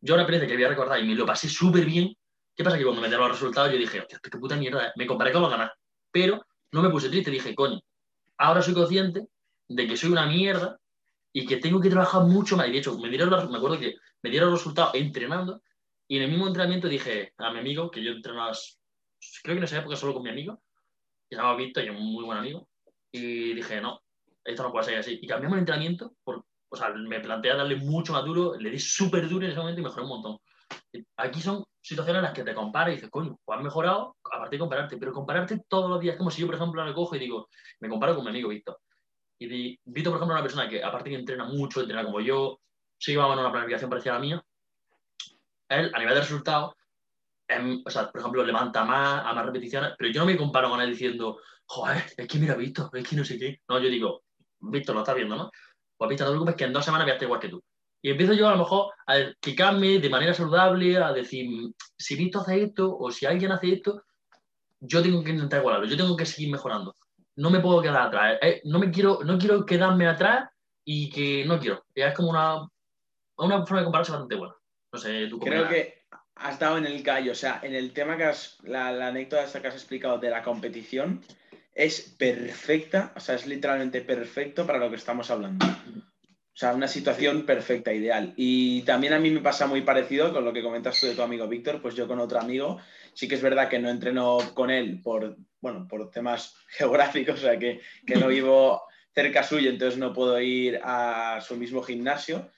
Yo 0.01 0.15
una 0.15 0.25
experiencia 0.25 0.49
que 0.49 0.55
voy 0.55 0.65
a 0.65 0.69
recordar 0.69 1.01
y 1.01 1.07
me 1.07 1.15
lo 1.15 1.27
pasé 1.27 1.49
súper 1.49 1.85
bien, 1.85 2.15
¿Qué 2.59 2.65
pasa? 2.65 2.77
Que 2.77 2.83
cuando 2.83 3.01
me 3.01 3.07
dieron 3.07 3.29
los 3.29 3.39
resultados 3.39 3.71
yo 3.71 3.79
dije, 3.79 4.05
qué 4.21 4.31
puta 4.37 4.57
mierda, 4.57 4.93
me 4.97 5.07
comparé 5.07 5.31
con 5.31 5.43
los 5.43 5.51
ganar. 5.51 5.73
Pero 6.11 6.45
no 6.73 6.83
me 6.83 6.91
puse 6.91 7.09
triste, 7.09 7.31
dije, 7.31 7.55
coño, 7.55 7.79
ahora 8.37 8.63
soy 8.63 8.75
consciente 8.75 9.29
de 9.69 9.87
que 9.87 9.97
soy 9.97 10.11
una 10.11 10.27
mierda 10.27 10.77
y 11.33 11.47
que 11.47 11.59
tengo 11.59 11.81
que 11.81 11.89
trabajar 11.89 12.25
mucho 12.25 12.57
más. 12.57 12.67
Y 12.67 12.73
de 12.73 12.79
hecho, 12.79 12.99
me, 12.99 13.11
dieron 13.11 13.31
me 13.31 13.59
acuerdo 13.59 13.79
que 13.79 13.95
me 14.25 14.31
dieron 14.31 14.51
los 14.51 14.59
resultados 14.59 14.97
entrenando 14.97 15.63
y 16.09 16.17
en 16.17 16.25
el 16.25 16.31
mismo 16.31 16.49
entrenamiento 16.49 16.89
dije 16.89 17.33
a 17.39 17.53
mi 17.53 17.61
amigo, 17.61 17.93
que 17.93 18.03
yo 18.03 18.11
entrenaba, 18.11 18.51
creo 19.45 19.55
que 19.55 19.59
en 19.59 19.65
esa 19.65 19.79
época 19.79 19.95
solo 19.95 20.15
con 20.15 20.25
mi 20.25 20.31
amigo, 20.31 20.61
que 21.29 21.37
se 21.37 21.41
llamaba 21.41 21.57
Víctor 21.57 21.85
y 21.85 21.91
un 21.91 22.13
muy 22.13 22.25
buen 22.25 22.39
amigo, 22.39 22.69
y 23.13 23.55
dije, 23.55 23.81
no, 23.81 24.03
esto 24.45 24.65
no 24.65 24.73
puede 24.73 24.87
ser 24.87 24.99
así. 24.99 25.17
Y 25.23 25.29
cambiamos 25.29 25.59
el 25.59 25.61
entrenamiento, 25.61 26.17
o 26.25 26.77
sea, 26.77 26.89
me 26.89 27.21
planteé 27.21 27.55
darle 27.55 27.77
mucho 27.77 28.15
más 28.15 28.25
duro, 28.25 28.57
le 28.59 28.69
di 28.69 28.81
súper 28.81 29.29
duro 29.29 29.45
en 29.45 29.53
ese 29.53 29.61
momento 29.61 29.81
y 29.81 29.85
mejoré 29.85 30.03
un 30.03 30.09
montón. 30.09 30.39
Aquí 31.17 31.41
son 31.41 31.65
situaciones 31.81 32.21
en 32.21 32.25
las 32.25 32.33
que 32.33 32.45
te 32.45 32.55
comparas 32.55 32.91
y 32.91 32.97
dices, 32.97 33.11
coño, 33.11 33.39
pues 33.45 33.59
has 33.59 33.65
mejorado, 33.65 34.17
aparte 34.25 34.57
de 34.57 34.61
compararte, 34.61 34.97
pero 34.97 35.13
compararte 35.13 35.63
todos 35.69 35.91
los 35.91 36.01
días, 36.01 36.17
como 36.17 36.31
si 36.31 36.41
yo, 36.41 36.47
por 36.47 36.57
ejemplo, 36.57 36.85
me 36.85 36.95
cojo 36.95 37.17
y 37.17 37.19
digo, 37.19 37.49
me 37.81 37.89
comparo 37.89 38.15
con 38.15 38.25
mi 38.25 38.31
amigo 38.31 38.49
Víctor. 38.49 38.79
Y 39.39 39.79
Víctor, 39.85 40.13
por 40.13 40.19
ejemplo, 40.19 40.35
es 40.35 40.41
una 40.41 40.43
persona 40.43 40.69
que, 40.69 40.83
aparte 40.83 41.11
que 41.11 41.17
entrena 41.17 41.45
mucho, 41.45 41.81
entrena 41.81 42.05
como 42.05 42.21
yo, 42.21 42.61
sigue 42.99 43.19
más 43.19 43.29
o 43.29 43.33
una 43.33 43.53
planificación 43.53 43.91
parecida 43.91 44.13
a 44.13 44.15
la 44.17 44.21
mía, 44.21 44.45
él, 45.69 45.93
a 45.95 45.99
nivel 45.99 46.15
de 46.15 46.21
resultados, 46.21 46.75
o 47.85 47.91
sea, 47.91 48.11
por 48.11 48.21
ejemplo, 48.21 48.45
levanta 48.45 48.85
más, 48.85 49.25
a 49.25 49.33
más 49.33 49.47
repeticiones, 49.47 49.93
pero 49.97 50.11
yo 50.11 50.21
no 50.21 50.27
me 50.27 50.37
comparo 50.37 50.69
con 50.69 50.81
él 50.81 50.91
diciendo, 50.91 51.41
joder, 51.67 52.05
es 52.17 52.27
que 52.27 52.39
mira, 52.39 52.55
Víctor, 52.55 52.91
es 52.93 53.09
que 53.09 53.17
no 53.17 53.25
sé 53.25 53.39
qué. 53.39 53.61
No, 53.69 53.79
yo 53.79 53.89
digo, 53.89 54.23
Víctor, 54.61 54.95
lo 54.95 55.03
estás 55.03 55.15
viendo, 55.15 55.37
¿no? 55.37 55.51
Pues 55.97 56.09
Víctor, 56.11 56.27
no 56.27 56.33
te 56.33 56.37
preocupes 56.37 56.57
que 56.57 56.65
en 56.65 56.73
dos 56.73 56.85
semanas 56.85 57.07
voy 57.07 57.11
a 57.11 57.15
estar 57.15 57.27
igual 57.27 57.41
que 57.41 57.49
tú. 57.49 57.63
Y 58.01 58.11
empiezo 58.11 58.33
yo 58.33 58.49
a 58.49 58.53
lo 58.53 58.59
mejor 58.59 58.93
a 59.07 59.19
explicarme 59.19 59.99
de 59.99 60.09
manera 60.09 60.33
saludable, 60.33 60.97
a 60.97 61.13
decir, 61.13 61.49
si 61.97 62.17
Víctor 62.17 62.43
hace 62.43 62.63
esto 62.65 62.97
o 62.97 63.11
si 63.11 63.27
alguien 63.27 63.53
hace 63.53 63.73
esto, 63.73 64.05
yo 64.81 65.03
tengo 65.03 65.23
que 65.25 65.33
intentar 65.33 65.61
igualarlo, 65.61 65.89
yo 65.89 65.97
tengo 65.97 66.17
que 66.17 66.27
seguir 66.27 66.51
mejorando. 66.51 66.95
No 67.37 67.51
me 67.51 67.61
puedo 67.61 67.83
quedar 67.83 68.09
atrás. 68.09 68.39
Eh, 68.41 68.61
no, 68.65 68.79
me 68.79 68.91
quiero, 68.91 69.21
no 69.25 69.39
quiero 69.39 69.67
quedarme 69.67 70.07
atrás 70.07 70.49
y 70.85 71.11
que 71.11 71.45
no 71.45 71.59
quiero. 71.59 71.85
Es 71.95 72.15
como 72.15 72.31
una, 72.31 72.69
una 73.37 73.67
forma 73.67 73.81
de 73.81 73.85
compararse 73.85 74.13
bastante 74.13 74.37
buena. 74.37 74.55
No 74.93 74.99
sé, 74.99 75.27
tú 75.27 75.39
Creo 75.39 75.69
que 75.69 76.05
has 76.37 76.59
dado 76.59 76.79
en 76.79 76.87
el 76.87 77.03
callo. 77.03 77.33
O 77.33 77.37
sea, 77.37 77.61
en 77.63 77.75
el 77.75 77.93
tema 77.93 78.17
que 78.17 78.25
has, 78.25 78.59
la, 78.63 78.93
la 78.93 79.09
anécdota 79.09 79.45
esta 79.45 79.61
que 79.61 79.69
has 79.69 79.75
explicado 79.75 80.19
de 80.19 80.31
la 80.31 80.43
competición, 80.43 81.23
es 81.75 82.01
perfecta, 82.19 83.13
o 83.15 83.21
sea, 83.21 83.37
es 83.37 83.47
literalmente 83.47 84.01
perfecto 84.01 84.67
para 84.67 84.81
lo 84.81 84.91
que 84.91 84.97
estamos 84.97 85.31
hablando. 85.31 85.65
O 86.59 86.61
sea, 86.61 86.75
una 86.75 86.89
situación 86.89 87.47
perfecta, 87.47 87.93
ideal. 87.93 88.35
Y 88.35 88.83
también 88.83 89.13
a 89.13 89.21
mí 89.21 89.31
me 89.31 89.41
pasa 89.41 89.69
muy 89.69 89.83
parecido 89.83 90.33
con 90.33 90.45
lo 90.45 90.53
que 90.53 90.61
comentas 90.61 90.99
tú 90.99 91.07
de 91.07 91.15
tu 91.15 91.23
amigo 91.23 91.47
Víctor, 91.47 91.81
pues 91.81 91.95
yo 91.95 92.09
con 92.09 92.19
otro 92.19 92.41
amigo, 92.41 92.81
sí 93.15 93.29
que 93.29 93.37
es 93.37 93.43
verdad 93.43 93.69
que 93.69 93.79
no 93.79 93.89
entreno 93.89 94.39
con 94.55 94.69
él 94.69 95.01
por, 95.01 95.37
bueno, 95.61 95.87
por 95.89 96.11
temas 96.11 96.57
geográficos, 96.67 97.39
o 97.39 97.43
sea, 97.43 97.61
que, 97.61 97.81
que 98.05 98.17
no 98.17 98.27
vivo 98.27 98.83
cerca 99.15 99.45
suyo, 99.45 99.71
entonces 99.71 100.01
no 100.01 100.13
puedo 100.13 100.41
ir 100.41 100.81
a 100.83 101.41
su 101.47 101.55
mismo 101.55 101.81
gimnasio. 101.81 102.51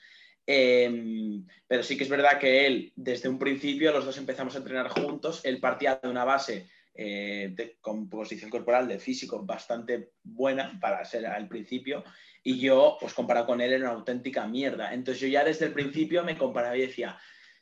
Em, 0.47 1.45
pero 1.67 1.83
sí 1.83 1.95
que 1.95 2.05
es 2.05 2.09
verdad 2.09 2.39
que 2.39 2.65
él, 2.65 2.93
desde 2.95 3.29
un 3.29 3.37
principio, 3.37 3.91
los 3.91 4.05
dos 4.05 4.17
empezamos 4.17 4.55
a 4.55 4.57
entrenar 4.57 4.89
juntos. 4.89 5.41
Él 5.43 5.59
partía 5.59 5.99
de 6.01 6.09
una 6.09 6.25
base 6.25 6.67
eh, 6.95 7.51
de 7.53 7.77
composición 7.79 8.49
corporal, 8.49 8.87
de 8.87 8.97
físico, 8.97 9.45
bastante 9.45 10.13
buena 10.23 10.79
para 10.81 11.05
ser 11.05 11.27
al 11.27 11.47
principio 11.47 12.03
y 12.43 12.59
yo, 12.59 12.97
pues 12.99 13.13
comparado 13.13 13.45
con 13.45 13.61
él, 13.61 13.73
era 13.73 13.89
una 13.89 13.99
auténtica 13.99 14.47
mierda. 14.47 14.93
Entonces 14.93 15.21
yo 15.21 15.27
ya 15.27 15.43
desde 15.43 15.65
el 15.65 15.73
principio 15.73 16.23
me 16.23 16.37
comparaba 16.37 16.75
y 16.77 16.81
decía, 16.81 17.19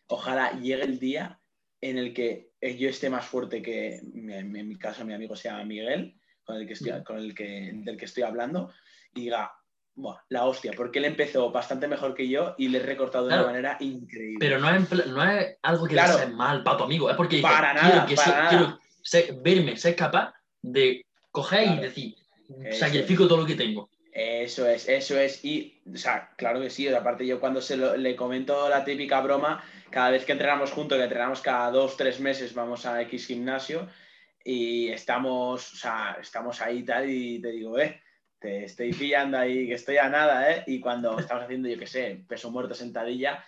ojalá 0.07 0.51
llegue 0.53 0.83
el 0.83 0.99
día 0.99 1.39
en 1.81 1.97
el 1.97 2.13
que 2.13 2.51
yo 2.61 2.89
esté 2.89 3.09
más 3.09 3.25
fuerte 3.25 3.61
que, 3.61 3.95
en, 3.95 4.51
mi 4.51 4.77
caso, 4.77 5.05
mi 5.05 5.13
amigo 5.13 5.35
se 5.35 5.49
llama 5.49 5.65
Miguel, 5.65 6.15
con 6.43 6.57
el 6.57 6.67
que 6.67 6.73
estoy, 6.73 7.03
con 7.03 7.17
el 7.17 7.33
que, 7.33 7.71
del 7.73 7.97
que 7.97 8.05
estoy 8.05 8.23
hablando, 8.23 8.71
y 9.13 9.21
diga, 9.21 9.51
la 10.29 10.45
hostia, 10.45 10.71
porque 10.75 10.99
él 10.99 11.05
empezó 11.05 11.51
bastante 11.51 11.87
mejor 11.87 12.15
que 12.15 12.27
yo 12.27 12.55
y 12.57 12.69
le 12.69 12.79
he 12.79 12.83
recortado 12.83 13.27
de 13.27 13.33
una 13.33 13.45
manera 13.45 13.77
increíble. 13.79 14.37
Pero 14.39 14.59
no 14.59 14.69
es, 14.69 15.07
no 15.07 15.23
es 15.29 15.57
algo 15.61 15.85
que 15.85 15.93
claro, 15.93 16.17
le 16.17 16.23
hace 16.23 16.33
mal 16.33 16.63
para 16.63 16.77
tu 16.77 16.83
amigo, 16.85 17.09
es 17.09 17.15
porque 17.15 17.41
para 17.41 17.73
nada, 17.73 18.05
quiero, 18.05 18.79
verme, 19.41 19.77
ser 19.77 19.95
capaz 19.95 20.33
de 20.61 21.05
coger 21.31 21.67
y 21.67 21.81
decir, 21.81 22.15
sacrifico 22.71 23.27
todo 23.27 23.41
lo 23.41 23.45
que 23.45 23.55
tengo. 23.55 23.89
Eso 24.21 24.67
es, 24.67 24.89
eso 24.89 25.17
es. 25.17 25.45
Y, 25.45 25.81
o 25.93 25.97
sea, 25.97 26.31
claro 26.35 26.59
que 26.59 26.69
sí. 26.69 26.89
Aparte, 26.89 27.25
yo 27.25 27.39
cuando 27.39 27.61
se 27.61 27.77
le 27.77 28.17
comento 28.17 28.67
la 28.67 28.83
típica 28.83 29.21
broma, 29.21 29.63
cada 29.89 30.09
vez 30.09 30.25
que 30.25 30.33
entrenamos 30.33 30.71
juntos, 30.71 30.97
que 30.97 31.05
entrenamos 31.05 31.39
cada 31.39 31.71
dos, 31.71 31.95
tres 31.95 32.19
meses, 32.19 32.53
vamos 32.53 32.85
a 32.85 33.01
X 33.03 33.27
gimnasio 33.27 33.87
y 34.43 34.89
estamos, 34.89 35.73
o 35.73 35.75
sea, 35.77 36.17
estamos 36.19 36.61
ahí 36.61 36.83
tal, 36.83 37.09
y 37.09 37.41
te 37.41 37.51
digo, 37.51 37.79
eh, 37.79 38.01
te 38.39 38.65
estoy 38.65 38.91
pillando 38.91 39.37
ahí, 39.37 39.67
que 39.67 39.75
estoy 39.75 39.95
a 39.97 40.09
nada, 40.09 40.51
¿eh? 40.51 40.63
Y 40.67 40.81
cuando 40.81 41.17
estamos 41.17 41.45
haciendo, 41.45 41.69
yo 41.69 41.79
qué 41.79 41.87
sé, 41.87 42.21
peso 42.27 42.51
muerto, 42.51 42.73
sentadilla, 42.73 43.45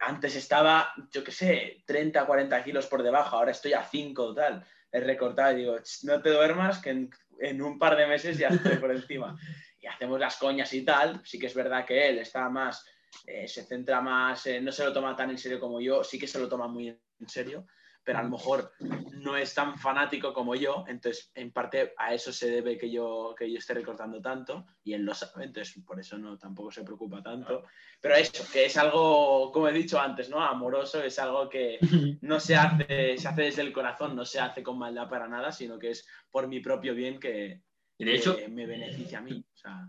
antes 0.00 0.34
estaba, 0.34 0.94
yo 1.12 1.22
qué 1.22 1.32
sé, 1.32 1.82
30, 1.84 2.24
40 2.24 2.64
kilos 2.64 2.86
por 2.86 3.02
debajo, 3.02 3.36
ahora 3.36 3.50
estoy 3.50 3.74
a 3.74 3.82
5 3.82 4.34
tal. 4.34 4.64
He 4.92 5.00
recortado 5.00 5.52
y 5.52 5.56
digo, 5.56 5.76
no 6.04 6.22
te 6.22 6.30
duermas, 6.30 6.78
que 6.78 7.08
en 7.40 7.62
un 7.62 7.78
par 7.78 7.96
de 7.96 8.06
meses 8.06 8.38
ya 8.38 8.48
estoy 8.48 8.76
por 8.76 8.92
encima. 8.92 9.38
Y 9.80 9.86
hacemos 9.86 10.20
las 10.20 10.36
coñas 10.36 10.72
y 10.74 10.84
tal. 10.84 11.20
Sí 11.24 11.38
que 11.38 11.46
es 11.46 11.54
verdad 11.54 11.84
que 11.84 12.08
él 12.08 12.18
está 12.18 12.48
más, 12.48 12.86
eh, 13.26 13.48
se 13.48 13.64
centra 13.64 14.00
más, 14.00 14.44
no 14.60 14.72
se 14.72 14.84
lo 14.84 14.92
toma 14.92 15.16
tan 15.16 15.30
en 15.30 15.38
serio 15.38 15.58
como 15.58 15.80
yo, 15.80 16.04
sí 16.04 16.18
que 16.18 16.26
se 16.26 16.38
lo 16.38 16.48
toma 16.48 16.68
muy 16.68 16.88
en 16.88 17.28
serio 17.28 17.66
pero 18.02 18.18
a 18.18 18.22
lo 18.22 18.30
mejor 18.30 18.72
no 19.12 19.36
es 19.36 19.54
tan 19.54 19.78
fanático 19.78 20.32
como 20.32 20.54
yo, 20.54 20.84
entonces 20.88 21.30
en 21.34 21.52
parte 21.52 21.92
a 21.96 22.14
eso 22.14 22.32
se 22.32 22.50
debe 22.50 22.78
que 22.78 22.90
yo, 22.90 23.34
que 23.38 23.50
yo 23.50 23.58
esté 23.58 23.74
recortando 23.74 24.20
tanto 24.20 24.66
y 24.82 24.94
él 24.94 25.02
lo 25.02 25.14
sabe, 25.14 25.44
entonces 25.44 25.82
por 25.84 26.00
eso 26.00 26.16
no 26.18 26.38
tampoco 26.38 26.70
se 26.70 26.82
preocupa 26.82 27.22
tanto. 27.22 27.64
Pero 28.00 28.14
eso, 28.14 28.44
que 28.52 28.64
es 28.64 28.76
algo, 28.76 29.52
como 29.52 29.68
he 29.68 29.72
dicho 29.72 30.00
antes, 30.00 30.30
¿no? 30.30 30.42
Amoroso, 30.42 31.02
es 31.02 31.18
algo 31.18 31.48
que 31.48 31.78
no 32.22 32.40
se 32.40 32.56
hace, 32.56 33.18
se 33.18 33.28
hace 33.28 33.42
desde 33.42 33.62
el 33.62 33.72
corazón, 33.72 34.16
no 34.16 34.24
se 34.24 34.40
hace 34.40 34.62
con 34.62 34.78
maldad 34.78 35.08
para 35.08 35.28
nada, 35.28 35.52
sino 35.52 35.78
que 35.78 35.90
es 35.90 36.06
por 36.30 36.48
mi 36.48 36.60
propio 36.60 36.94
bien 36.94 37.20
que, 37.20 37.62
de 38.04 38.14
hecho, 38.14 38.36
me 38.50 38.66
beneficia 38.66 39.18
a 39.18 39.22
mí. 39.22 39.44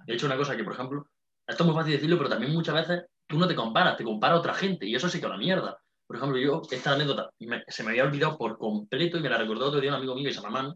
De 0.06 0.13
hecho, 0.13 0.25
una 0.25 0.38
cosa 0.38 0.56
que, 0.56 0.63
por 0.63 0.74
ejemplo, 0.74 1.08
esto 1.48 1.63
es 1.63 1.68
muy 1.68 1.75
fácil 1.75 1.94
decirlo, 1.94 2.18
pero 2.18 2.30
también 2.30 2.53
muchas 2.53 2.75
veces 2.75 3.06
tú 3.25 3.38
no 3.38 3.48
te 3.48 3.56
comparas, 3.56 3.98
te 3.98 4.03
compara 4.03 4.36
a 4.36 4.39
otra 4.39 4.53
gente 4.53 4.86
y 4.86 4.96
eso 4.96 5.08
sí 5.08 5.20
que 5.20 5.25
es 5.25 5.32
la 5.32 5.38
mierda. 5.38 5.77
Por 6.06 6.18
ejemplo, 6.18 6.38
yo, 6.38 6.62
esta 6.70 6.91
anécdota 6.91 7.30
se 7.68 7.84
me 7.84 7.91
había 7.91 8.03
olvidado 8.03 8.38
por 8.38 8.58
completo 8.58 9.18
y 9.18 9.22
me 9.22 9.30
la 9.30 9.38
recordó 9.38 9.68
otro 9.68 9.80
día 9.80 9.91
un 9.91 9.98
amigo 9.98 10.15
mío 10.15 10.27
que 10.27 10.34
se 10.34 10.41
llama 10.41 10.75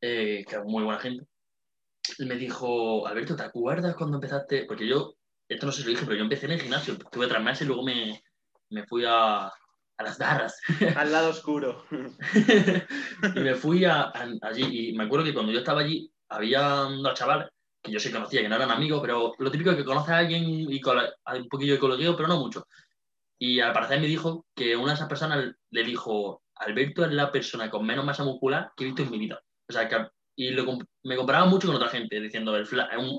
eh, 0.00 0.44
que 0.48 0.56
es 0.56 0.64
muy 0.64 0.82
buena 0.82 0.98
gente. 0.98 1.26
Y 2.18 2.24
me 2.24 2.34
dijo, 2.34 3.06
Alberto, 3.06 3.36
¿te 3.36 3.44
acuerdas 3.44 3.94
cuando 3.94 4.16
empezaste? 4.16 4.64
Porque 4.64 4.88
yo, 4.88 5.14
esto 5.48 5.66
no 5.66 5.72
sé 5.72 5.82
si 5.82 5.84
lo 5.84 5.90
dije, 5.90 6.04
pero 6.04 6.16
yo 6.16 6.24
empecé 6.24 6.46
en 6.46 6.52
el 6.52 6.60
gimnasio, 6.60 6.94
estuve 6.94 7.28
tres 7.28 7.42
meses 7.42 7.62
y 7.62 7.66
luego 7.66 7.84
me, 7.84 8.20
me 8.70 8.84
fui 8.86 9.04
a, 9.06 9.50
a 10.00 10.02
las 10.02 10.18
barras. 10.18 10.60
Al 10.96 11.12
lado 11.12 11.30
oscuro. 11.30 11.84
y 11.92 13.40
me 13.40 13.54
fui 13.54 13.84
a, 13.84 14.12
allí 14.42 14.88
y 14.88 14.92
me 14.94 15.04
acuerdo 15.04 15.26
que 15.26 15.34
cuando 15.34 15.52
yo 15.52 15.58
estaba 15.58 15.82
allí 15.82 16.10
había 16.28 16.60
dos 16.62 17.14
chavales 17.14 17.48
que 17.82 17.92
yo 17.92 18.00
sí 18.00 18.10
conocía, 18.10 18.42
que 18.42 18.48
no 18.48 18.56
eran 18.56 18.70
amigos, 18.70 19.00
pero 19.00 19.34
lo 19.38 19.50
típico 19.50 19.70
es 19.70 19.76
que 19.76 19.84
conoces 19.84 20.10
a 20.10 20.18
alguien 20.18 20.44
y 20.44 20.80
con 20.80 20.98
un 20.98 21.48
poquillo 21.48 21.74
de 21.74 21.78
colegio, 21.78 22.14
pero 22.14 22.28
no 22.28 22.38
mucho. 22.38 22.66
Y 23.38 23.60
al 23.60 23.72
parecer 23.72 24.00
me 24.00 24.06
dijo 24.06 24.46
que 24.54 24.76
una 24.76 24.88
de 24.88 24.94
esas 24.96 25.08
personas 25.08 25.54
le 25.70 25.84
dijo, 25.84 26.42
Alberto 26.56 27.04
es 27.04 27.12
la 27.12 27.32
persona 27.32 27.70
con 27.70 27.86
menos 27.86 28.04
masa 28.04 28.22
muscular 28.22 28.72
que 28.76 28.84
he 28.84 28.86
visto 28.88 29.02
en 29.02 29.10
mi 29.10 29.18
vida. 29.18 29.40
O 29.66 29.72
sea, 29.72 29.88
que, 29.88 29.96
y 30.36 30.54
me 31.04 31.16
comparaba 31.16 31.46
mucho 31.46 31.68
con 31.68 31.76
otra 31.76 31.88
gente, 31.88 32.20
diciendo, 32.20 32.54
el 32.54 32.66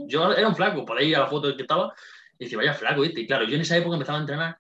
yo 0.07 0.31
era 0.31 0.47
un 0.47 0.55
flaco, 0.55 0.85
por 0.85 0.97
ahí 0.99 1.11
a 1.15 1.19
la 1.19 1.27
foto 1.27 1.55
que 1.55 1.63
estaba, 1.63 1.91
y 2.37 2.43
decía, 2.43 2.59
vaya 2.59 2.73
flaco 2.75 3.03
este. 3.03 3.21
Y 3.21 3.27
claro, 3.27 3.45
yo 3.45 3.55
en 3.55 3.61
esa 3.61 3.77
época 3.77 3.95
empezaba 3.95 4.19
a 4.19 4.21
entrenar 4.21 4.57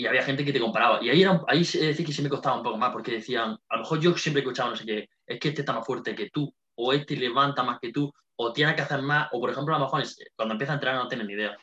y 0.00 0.06
había 0.06 0.22
gente 0.22 0.44
que 0.44 0.52
te 0.52 0.60
comparaba. 0.60 1.02
Y 1.02 1.10
ahí, 1.10 1.22
era, 1.22 1.42
ahí 1.46 1.64
se 1.64 1.86
decía 1.86 2.06
que 2.06 2.12
sí 2.12 2.22
me 2.22 2.28
costaba 2.28 2.56
un 2.56 2.62
poco 2.62 2.78
más, 2.78 2.90
porque 2.90 3.12
decían, 3.12 3.58
a 3.68 3.76
lo 3.76 3.82
mejor 3.82 4.00
yo 4.00 4.16
siempre 4.16 4.40
escuchaba, 4.40 4.70
no 4.70 4.76
sé 4.76 4.86
qué, 4.86 5.08
es 5.26 5.38
que 5.38 5.48
este 5.48 5.62
está 5.62 5.72
más 5.72 5.86
fuerte 5.86 6.14
que 6.14 6.30
tú, 6.30 6.52
o 6.74 6.92
este 6.92 7.16
levanta 7.16 7.62
más 7.62 7.78
que 7.80 7.92
tú, 7.92 8.12
o 8.36 8.52
tiene 8.52 8.74
que 8.74 8.82
hacer 8.82 9.02
más, 9.02 9.28
o 9.32 9.40
por 9.40 9.50
ejemplo, 9.50 9.74
a 9.74 9.78
lo 9.78 9.84
mejor 9.84 10.02
cuando 10.34 10.54
empieza 10.54 10.72
a 10.72 10.76
entrenar 10.76 11.02
no 11.02 11.08
tienes 11.08 11.26
ni 11.26 11.34
idea 11.34 11.56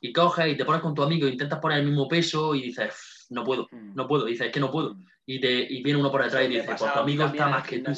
y 0.00 0.12
coges 0.12 0.52
y 0.52 0.56
te 0.56 0.64
pones 0.64 0.82
con 0.82 0.94
tu 0.94 1.02
amigo, 1.02 1.26
intentas 1.26 1.58
poner 1.58 1.78
el 1.78 1.86
mismo 1.86 2.08
peso 2.08 2.54
y 2.54 2.62
dices, 2.62 3.26
no 3.30 3.44
puedo, 3.44 3.68
mm. 3.70 3.94
no 3.94 4.06
puedo, 4.06 4.24
dices, 4.24 4.46
es 4.46 4.52
que 4.52 4.60
no 4.60 4.70
puedo. 4.70 4.94
Mm. 4.94 5.06
Y, 5.26 5.40
te, 5.40 5.52
y 5.52 5.82
viene 5.82 6.00
uno 6.00 6.10
por 6.10 6.22
detrás 6.22 6.44
y 6.44 6.48
dice, 6.48 6.64
pues 6.64 6.78
tu 6.78 6.98
amigo 6.98 7.24
está 7.24 7.48
más 7.48 7.66
que 7.66 7.78
tú. 7.78 7.92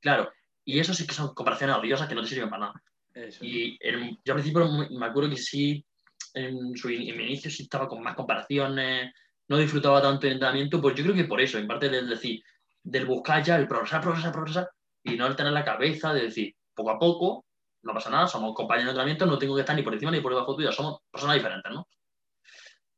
Claro, 0.00 0.30
y 0.64 0.78
eso 0.78 0.92
sí 0.92 1.06
que 1.06 1.14
son 1.14 1.34
comparaciones 1.34 1.76
odiosas 1.76 2.08
que 2.08 2.14
no 2.14 2.22
te 2.22 2.28
sirven 2.28 2.50
para 2.50 2.66
nada. 2.66 2.82
Y 3.40 3.78
yo 4.24 4.34
al 4.34 4.40
principio 4.40 4.68
me 4.90 5.06
acuerdo 5.06 5.30
que 5.30 5.36
sí, 5.36 5.84
en, 6.34 6.76
su, 6.76 6.88
mi 6.88 7.08
inicio 7.08 7.50
sí 7.50 7.64
estaba 7.64 7.88
con 7.88 8.02
más 8.02 8.14
comparaciones, 8.14 9.12
no 9.48 9.58
disfrutaba 9.58 10.02
tanto 10.02 10.26
el 10.26 10.34
entrenamiento, 10.34 10.80
pues 10.80 10.94
yo 10.94 11.04
creo 11.04 11.14
que 11.14 11.24
por 11.24 11.40
eso, 11.40 11.58
en 11.58 11.66
parte 11.66 11.88
del 11.88 12.08
decir, 12.08 12.42
del 12.82 13.06
buscar 13.06 13.42
ya 13.42 13.56
el 13.56 13.68
progresar, 13.68 14.02
progresar, 14.02 14.32
progresar, 14.32 14.70
y 15.02 15.16
no 15.16 15.26
el 15.26 15.36
tener 15.36 15.52
la 15.52 15.64
cabeza 15.64 16.12
de 16.12 16.22
decir, 16.22 16.54
poco 16.74 16.90
a 16.90 16.98
poco, 16.98 17.46
no 17.82 17.94
pasa 17.94 18.10
nada, 18.10 18.26
somos 18.26 18.54
compañeros 18.54 18.86
de 18.86 18.90
entrenamiento, 18.92 19.26
no 19.26 19.38
tengo 19.38 19.54
que 19.54 19.60
estar 19.60 19.76
ni 19.76 19.82
por 19.82 19.92
encima 19.92 20.10
ni 20.10 20.20
por 20.20 20.32
debajo 20.32 20.56
tuya, 20.56 20.72
somos 20.72 21.00
personas 21.10 21.36
diferentes, 21.36 21.70
¿no? 21.72 21.86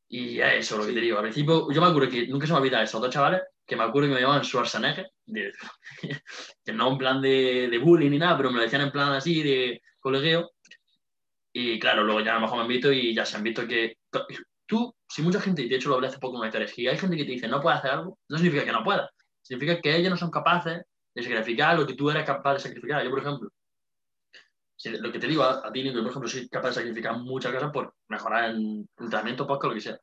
Y 0.09 0.39
eso 0.39 0.75
es 0.75 0.81
lo 0.81 0.87
que 0.87 0.93
te 0.93 1.01
digo. 1.01 1.17
Al 1.17 1.23
principio, 1.23 1.69
yo 1.69 1.81
me 1.81 1.87
acuerdo 1.87 2.09
que 2.09 2.27
nunca 2.27 2.47
se 2.47 2.53
me 2.53 2.59
olvida 2.59 2.81
esos 2.81 3.01
dos 3.01 3.09
chavales, 3.09 3.41
que 3.65 3.75
me 3.75 3.83
acuerdo 3.83 4.07
que 4.07 4.15
me 4.15 4.21
llamaban 4.21 4.45
Schwarzenegger, 4.45 5.11
que 6.65 6.73
no 6.73 6.91
en 6.93 6.97
plan 6.97 7.21
de, 7.21 7.67
de, 7.69 7.77
bullying 7.77 8.11
ni 8.11 8.17
nada, 8.17 8.37
pero 8.37 8.49
me 8.49 8.57
lo 8.57 8.63
decían 8.63 8.83
en 8.83 8.91
plan 8.91 9.11
así, 9.11 9.43
de 9.43 9.81
colegueo. 9.99 10.51
Y 11.59 11.79
claro, 11.79 12.03
luego 12.03 12.19
ya 12.19 12.33
a 12.33 12.35
lo 12.35 12.41
mejor 12.41 12.57
me 12.57 12.61
han 12.61 12.67
visto 12.67 12.91
y 12.91 13.15
ya 13.15 13.25
se 13.25 13.35
han 13.35 13.41
visto 13.41 13.67
que 13.67 13.97
tú, 14.67 14.93
si 15.09 15.23
mucha 15.23 15.41
gente, 15.41 15.63
y 15.63 15.67
de 15.67 15.77
hecho 15.77 15.89
lo 15.89 15.95
hablé 15.95 16.09
hace 16.09 16.19
poco 16.19 16.35
en 16.35 16.47
una 16.47 16.67
si 16.67 16.87
hay 16.87 16.99
gente 16.99 17.17
que 17.17 17.25
te 17.25 17.31
dice 17.31 17.47
no 17.47 17.59
puede 17.59 17.77
hacer 17.77 17.89
algo, 17.89 18.19
no 18.29 18.37
significa 18.37 18.63
que 18.63 18.71
no 18.71 18.83
pueda. 18.83 19.09
Significa 19.41 19.81
que 19.81 19.95
ellos 19.95 20.11
no 20.11 20.17
son 20.17 20.29
capaces 20.29 20.83
de 21.15 21.23
sacrificar 21.23 21.75
lo 21.75 21.87
que 21.87 21.95
tú 21.95 22.11
eres 22.11 22.25
capaz 22.25 22.53
de 22.53 22.59
sacrificar. 22.59 23.03
Yo, 23.03 23.09
por 23.09 23.21
ejemplo, 23.21 23.49
lo 24.99 25.11
que 25.11 25.17
te 25.17 25.25
digo 25.25 25.41
a, 25.41 25.71
ti, 25.71 25.81
Nico, 25.81 25.97
por 25.97 26.11
ejemplo, 26.11 26.29
soy 26.29 26.47
capaz 26.47 26.67
de 26.67 26.75
sacrificar 26.75 27.17
muchas 27.17 27.51
cosas 27.51 27.71
por 27.71 27.95
mejorar 28.07 28.51
el 28.51 28.87
entrenamiento, 28.95 29.47
podcast, 29.47 29.69
lo 29.69 29.73
que 29.73 29.81
sea. 29.81 29.99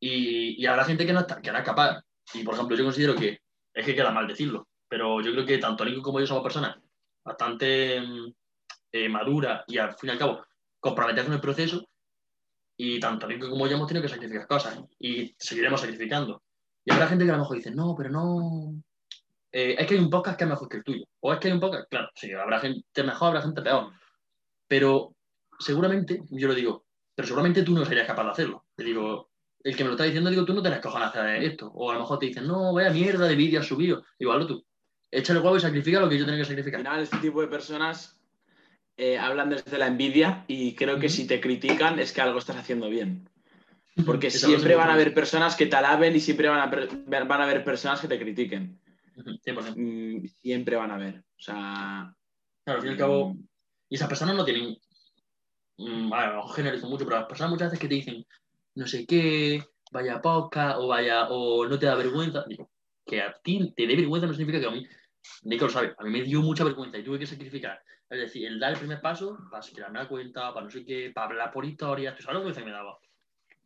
Y, 0.00 0.62
y 0.62 0.66
habrá 0.66 0.84
gente 0.84 1.06
que 1.06 1.14
no, 1.14 1.20
está, 1.20 1.40
que 1.40 1.50
no 1.50 1.56
es 1.56 1.64
capaz. 1.64 2.02
Y, 2.34 2.44
por 2.44 2.52
ejemplo, 2.52 2.76
yo 2.76 2.84
considero 2.84 3.14
que 3.14 3.38
es 3.72 3.86
que 3.86 3.94
queda 3.94 4.10
mal 4.10 4.28
decirlo, 4.28 4.68
pero 4.86 5.22
yo 5.22 5.32
creo 5.32 5.46
que 5.46 5.56
tanto 5.56 5.82
Nico 5.82 6.02
como 6.02 6.20
yo 6.20 6.26
somos 6.26 6.42
personas 6.42 6.76
bastante 7.24 8.02
eh, 8.94 9.08
maduras 9.08 9.64
y, 9.66 9.76
al 9.76 9.92
fin 9.94 10.10
y 10.10 10.12
al 10.12 10.18
cabo, 10.18 10.46
comprometidas 10.78 11.26
con 11.26 11.34
el 11.34 11.40
proceso. 11.40 11.84
Y 12.76 13.00
tanto 13.00 13.26
Nico 13.26 13.50
como 13.50 13.66
yo 13.66 13.74
hemos 13.74 13.88
tenido 13.88 14.02
que 14.02 14.08
sacrificar 14.08 14.46
cosas 14.46 14.78
y 15.00 15.34
seguiremos 15.36 15.80
sacrificando. 15.80 16.44
Y 16.84 16.92
habrá 16.92 17.08
gente 17.08 17.24
que 17.24 17.30
a 17.30 17.34
lo 17.34 17.40
mejor 17.40 17.56
dice, 17.56 17.72
no, 17.72 17.94
pero 17.96 18.10
no, 18.10 18.72
eh, 19.50 19.74
es 19.76 19.86
que 19.88 19.94
hay 19.94 20.00
un 20.00 20.10
podcast 20.10 20.38
que 20.38 20.44
es 20.44 20.50
mejor 20.50 20.68
que 20.68 20.76
el 20.76 20.84
tuyo. 20.84 21.04
O 21.20 21.32
es 21.32 21.40
que 21.40 21.48
hay 21.48 21.54
un 21.54 21.60
podcast, 21.60 21.88
claro, 21.90 22.08
sí, 22.14 22.32
habrá 22.32 22.60
gente 22.60 23.02
mejor, 23.02 23.28
habrá 23.28 23.42
gente 23.42 23.62
peor. 23.62 23.92
Pero 24.68 25.16
seguramente, 25.58 26.22
yo 26.30 26.46
lo 26.46 26.54
digo, 26.54 26.84
pero 27.16 27.26
seguramente 27.26 27.64
tú 27.64 27.72
no 27.72 27.84
serías 27.84 28.06
capaz 28.06 28.24
de 28.24 28.30
hacerlo. 28.30 28.64
Te 28.76 28.84
digo, 28.84 29.30
el 29.64 29.74
que 29.74 29.82
me 29.82 29.88
lo 29.88 29.94
está 29.94 30.04
diciendo, 30.04 30.30
digo, 30.30 30.44
tú 30.44 30.54
no 30.54 30.62
tenés 30.62 30.78
cojones 30.78 31.08
hacer 31.08 31.42
esto. 31.42 31.72
O 31.74 31.90
a 31.90 31.94
lo 31.94 32.00
mejor 32.00 32.20
te 32.20 32.26
dicen, 32.26 32.46
no, 32.46 32.72
vaya 32.72 32.90
mierda 32.90 33.26
de 33.26 33.34
vídeo 33.34 33.58
has 33.58 33.66
subido. 33.66 34.04
Igual 34.20 34.46
tú. 34.46 34.64
Échale 35.10 35.40
huevo 35.40 35.56
y 35.56 35.60
sacrifica 35.60 35.98
lo 35.98 36.08
que 36.08 36.18
yo 36.18 36.26
tengo 36.26 36.38
que 36.38 36.44
sacrificar. 36.44 36.78
Al 36.78 36.86
final, 36.86 37.00
este 37.02 37.18
tipo 37.18 37.40
de 37.40 37.48
personas 37.48 38.20
eh, 38.96 39.18
hablan 39.18 39.50
desde 39.50 39.78
la 39.78 39.86
envidia 39.86 40.44
y 40.46 40.74
creo 40.74 40.98
que 40.98 41.08
si 41.08 41.26
te 41.26 41.40
critican 41.40 41.98
es 41.98 42.12
que 42.12 42.20
algo 42.20 42.38
estás 42.38 42.56
haciendo 42.56 42.88
bien. 42.88 43.28
Porque 44.06 44.30
siempre 44.30 44.74
van 44.74 44.90
a 44.90 44.94
haber 44.94 45.14
personas 45.14 45.54
que 45.54 45.66
te 45.66 45.76
alaben 45.76 46.16
y 46.16 46.20
siempre 46.20 46.48
van 46.48 46.60
a, 46.60 46.66
van 47.06 47.40
a 47.40 47.44
haber 47.44 47.62
personas 47.62 48.00
que 48.00 48.08
te 48.08 48.18
critiquen. 48.18 48.80
Mm, 49.76 50.26
siempre 50.42 50.76
van 50.76 50.90
a 50.90 50.98
ver. 50.98 51.18
O 51.18 51.40
sea. 51.40 52.14
Claro, 52.64 52.78
al 52.78 52.80
fin 52.80 52.90
y 52.90 52.92
al 52.92 52.98
cabo. 52.98 53.34
Mm. 53.34 53.48
Y 53.90 53.94
esas 53.94 54.08
personas 54.08 54.34
no 54.34 54.44
tienen. 54.44 54.76
Bueno, 55.76 56.48
generalizo 56.48 56.88
mucho, 56.88 57.04
pero 57.04 57.18
las 57.18 57.28
personas 57.28 57.52
muchas 57.52 57.68
veces 57.68 57.80
que 57.80 57.88
te 57.88 57.94
dicen 57.94 58.26
no 58.76 58.86
sé 58.86 59.06
qué, 59.06 59.62
vaya 59.92 60.20
poca, 60.20 60.78
o 60.78 60.88
vaya, 60.88 61.28
o 61.28 61.66
no 61.66 61.78
te 61.78 61.86
da 61.86 61.94
vergüenza. 61.94 62.44
Digo, 62.48 62.70
que 63.06 63.22
a 63.22 63.32
ti 63.42 63.72
te 63.76 63.86
dé 63.86 63.96
vergüenza 63.96 64.26
no 64.26 64.34
significa 64.34 64.60
que 64.60 64.66
a 64.66 64.70
mí. 64.70 64.86
Nico 65.42 65.66
lo 65.66 65.70
sabe, 65.70 65.94
a 65.96 66.04
mí 66.04 66.10
me 66.10 66.22
dio 66.22 66.40
mucha 66.40 66.64
vergüenza 66.64 66.98
y 66.98 67.04
tuve 67.04 67.18
que 67.18 67.26
sacrificar. 67.26 67.82
Es 68.08 68.18
decir, 68.18 68.46
el 68.46 68.60
dar 68.60 68.72
el 68.72 68.78
primer 68.78 69.00
paso 69.00 69.38
para 69.50 69.64
crearme 69.64 69.98
la 69.98 70.08
cuenta, 70.08 70.52
para 70.52 70.64
no 70.64 70.70
sé 70.70 70.84
qué, 70.84 71.10
para 71.14 71.28
hablar 71.28 71.52
por 71.52 71.64
historias, 71.64 72.22
sabes 72.22 72.44
lo 72.44 72.52
que 72.52 72.64
me 72.64 72.70
daba. 72.70 72.98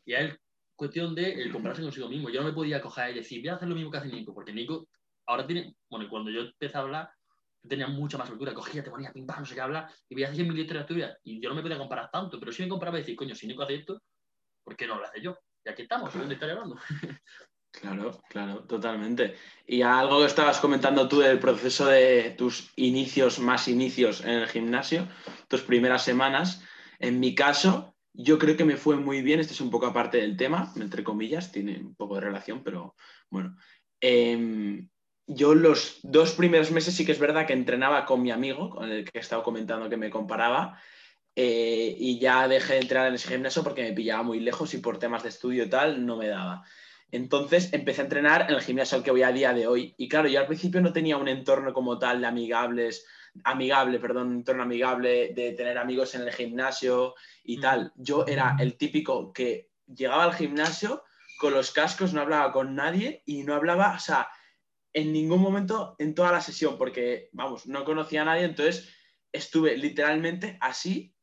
Y 0.05 0.15
es 0.15 0.37
cuestión 0.75 1.15
de 1.15 1.33
el 1.35 1.53
comprarse 1.53 1.83
consigo 1.83 2.09
mismo. 2.09 2.31
Yo 2.31 2.41
no 2.41 2.49
me 2.49 2.55
podía 2.55 2.81
coger 2.81 3.11
y 3.11 3.15
decir, 3.15 3.41
voy 3.41 3.49
a 3.49 3.55
hacer 3.55 3.69
lo 3.69 3.75
mismo 3.75 3.91
que 3.91 3.99
hace 3.99 4.09
Nico, 4.09 4.33
porque 4.33 4.53
Nico 4.53 4.89
ahora 5.27 5.47
tiene, 5.47 5.75
bueno, 5.91 6.09
cuando 6.09 6.31
yo 6.31 6.43
empecé 6.43 6.79
a 6.79 6.83
hablar, 6.83 7.11
tenía 7.69 7.89
mucha 7.89 8.17
más 8.17 8.31
altura, 8.31 8.55
cogía, 8.55 8.83
te 8.83 8.91
ponía 8.91 9.13
pim 9.13 9.27
no 9.27 9.45
sé 9.45 9.55
qué 9.55 9.61
hablar, 9.61 9.89
y 10.09 10.15
veía 10.15 10.33
100 10.33 10.49
mil 10.49 10.59
historias 10.59 10.87
tuyas, 10.87 11.19
y 11.25 11.41
yo 11.41 11.49
no 11.49 11.57
me 11.57 11.63
podía 11.63 11.77
comparar 11.77 12.11
tanto, 12.11 12.39
pero 12.39 12.53
sí 12.53 12.63
me 12.63 12.69
comparaba 12.69 12.99
y 12.99 13.03
decir, 13.03 13.17
coño, 13.17 13.35
si 13.35 13.47
Nico 13.47 13.63
hace 13.63 13.75
esto, 13.75 14.01
¿por 14.65 14.77
qué 14.77 14.87
no 14.87 14.97
lo 14.97 15.05
hace 15.05 15.21
yo? 15.21 15.37
Y 15.65 15.69
aquí 15.69 15.83
estamos, 15.83 16.13
¿de 16.13 16.21
dónde 16.21 16.35
estoy 16.35 16.51
hablando? 16.51 16.77
Claro, 17.71 18.21
claro, 18.29 18.65
totalmente. 18.65 19.35
Y 19.67 19.83
algo 19.83 20.21
que 20.21 20.27
estabas 20.27 20.59
comentando 20.59 21.09
tú 21.09 21.21
del 21.21 21.39
proceso 21.39 21.87
de 21.87 22.35
tus 22.37 22.73
inicios, 22.77 23.39
más 23.39 23.69
inicios 23.69 24.23
en 24.23 24.31
el 24.31 24.49
gimnasio, 24.49 25.07
tus 25.49 25.63
primeras 25.63 26.03
semanas. 26.03 26.63
En 26.99 27.21
mi 27.21 27.35
caso, 27.35 27.95
yo 28.13 28.39
creo 28.39 28.57
que 28.57 28.65
me 28.65 28.77
fue 28.77 28.97
muy 28.97 29.23
bien. 29.23 29.39
Este 29.39 29.53
es 29.53 29.61
un 29.61 29.71
poco 29.71 29.87
aparte 29.87 30.19
del 30.19 30.37
tema, 30.37 30.73
entre 30.77 31.05
comillas, 31.05 31.53
tiene 31.53 31.79
un 31.79 31.95
poco 31.95 32.17
de 32.17 32.23
relación, 32.23 32.65
pero 32.65 32.97
bueno. 33.31 33.57
Eh, 34.01 34.85
yo 35.27 35.55
los 35.55 36.01
dos 36.03 36.33
primeros 36.33 36.71
meses 36.71 36.95
sí 36.95 37.05
que 37.05 37.13
es 37.13 37.19
verdad 37.19 37.47
que 37.47 37.53
entrenaba 37.53 38.07
con 38.07 38.23
mi 38.23 38.31
amigo, 38.31 38.71
con 38.71 38.91
el 38.91 39.05
que 39.05 39.19
he 39.19 39.21
estado 39.21 39.43
comentando 39.43 39.89
que 39.91 39.99
me 39.99 40.11
comparaba, 40.11 40.81
eh, 41.37 41.95
y 41.99 42.19
ya 42.19 42.49
dejé 42.49 42.75
de 42.75 42.81
entrenar 42.81 43.09
en 43.09 43.15
ese 43.15 43.29
gimnasio 43.29 43.63
porque 43.63 43.83
me 43.83 43.93
pillaba 43.93 44.23
muy 44.23 44.41
lejos 44.41 44.73
y 44.75 44.79
por 44.79 44.99
temas 44.99 45.23
de 45.23 45.29
estudio 45.29 45.65
y 45.65 45.71
tal 45.71 46.05
no 46.05 46.17
me 46.17 46.29
daba. 46.29 46.65
Entonces 47.11 47.73
empecé 47.73 48.03
a 48.03 48.05
entrenar 48.05 48.47
en 48.49 48.55
el 48.55 48.63
gimnasio 48.63 48.99
al 48.99 49.05
que 49.05 49.11
voy 49.11 49.23
a 49.23 49.33
día 49.33 49.53
de 49.53 49.67
hoy. 49.67 49.95
Y 49.97 50.09
claro, 50.09 50.29
yo 50.29 50.41
al 50.41 50.47
principio 50.47 50.81
no 50.81 50.93
tenía 50.93 51.17
un 51.17 51.29
entorno 51.29 51.73
como 51.73 51.99
tal 51.99 52.21
de 52.21 52.27
amigables, 52.27 53.07
amigable, 53.45 53.99
perdón, 53.99 54.29
un 54.29 54.35
entorno 54.37 54.63
amigable 54.63 55.33
de 55.35 55.53
tener 55.53 55.79
amigos 55.79 56.15
en 56.15 56.23
el 56.23 56.33
gimnasio 56.33 57.15
y 57.45 57.59
mm. 57.59 57.61
tal. 57.61 57.93
Yo 57.97 58.27
era 58.27 58.57
el 58.59 58.77
típico 58.77 59.33
que 59.33 59.71
llegaba 59.87 60.25
al 60.25 60.35
gimnasio 60.35 61.05
con 61.39 61.55
los 61.55 61.71
cascos, 61.71 62.13
no 62.13 62.21
hablaba 62.21 62.53
con 62.53 62.75
nadie 62.75 63.23
y 63.25 63.43
no 63.45 63.55
hablaba, 63.55 63.95
o 63.95 64.01
sea, 64.01 64.29
en 64.93 65.13
ningún 65.13 65.41
momento 65.41 65.95
en 65.99 66.15
toda 66.15 66.33
la 66.33 66.41
sesión, 66.41 66.77
porque, 66.77 67.29
vamos, 67.33 67.67
no 67.67 67.85
conocía 67.85 68.23
a 68.23 68.25
nadie, 68.25 68.45
entonces 68.45 68.89
estuve 69.33 69.77
literalmente 69.77 70.59
así, 70.61 71.15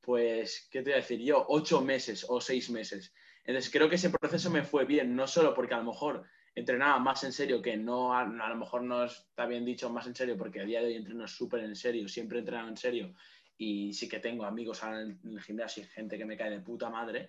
pues, 0.00 0.68
¿qué 0.70 0.80
te 0.80 0.90
voy 0.90 0.94
a 0.94 1.02
decir 1.02 1.20
yo? 1.20 1.44
Ocho 1.48 1.80
meses 1.80 2.26
o 2.28 2.40
seis 2.40 2.70
meses. 2.70 3.14
Entonces 3.46 3.70
creo 3.70 3.88
que 3.88 3.94
ese 3.94 4.10
proceso 4.10 4.50
me 4.50 4.64
fue 4.64 4.84
bien, 4.84 5.14
no 5.14 5.26
solo 5.26 5.54
porque 5.54 5.74
a 5.74 5.78
lo 5.78 5.84
mejor 5.84 6.24
entrenaba 6.54 6.98
más 6.98 7.22
en 7.22 7.32
serio, 7.32 7.62
que 7.62 7.76
no 7.76 8.12
a, 8.12 8.24
lo 8.24 8.56
mejor 8.56 8.82
no 8.82 9.04
está 9.04 9.46
bien 9.46 9.64
dicho 9.64 9.88
más 9.88 10.06
en 10.06 10.16
serio, 10.16 10.36
porque 10.36 10.60
a 10.60 10.64
día 10.64 10.80
de 10.80 10.86
hoy 10.88 10.94
entreno 10.96 11.28
súper 11.28 11.60
en 11.60 11.76
serio, 11.76 12.08
siempre 12.08 12.38
he 12.38 12.40
entrenado 12.40 12.68
en 12.68 12.76
serio 12.76 13.14
y 13.56 13.92
sí 13.92 14.08
que 14.08 14.18
tengo 14.18 14.44
amigos 14.44 14.82
en 14.82 15.20
el 15.24 15.40
gimnasio 15.40 15.84
y 15.84 15.86
gente 15.86 16.18
que 16.18 16.24
me 16.24 16.36
cae 16.36 16.50
de 16.50 16.60
puta 16.60 16.90
madre. 16.90 17.28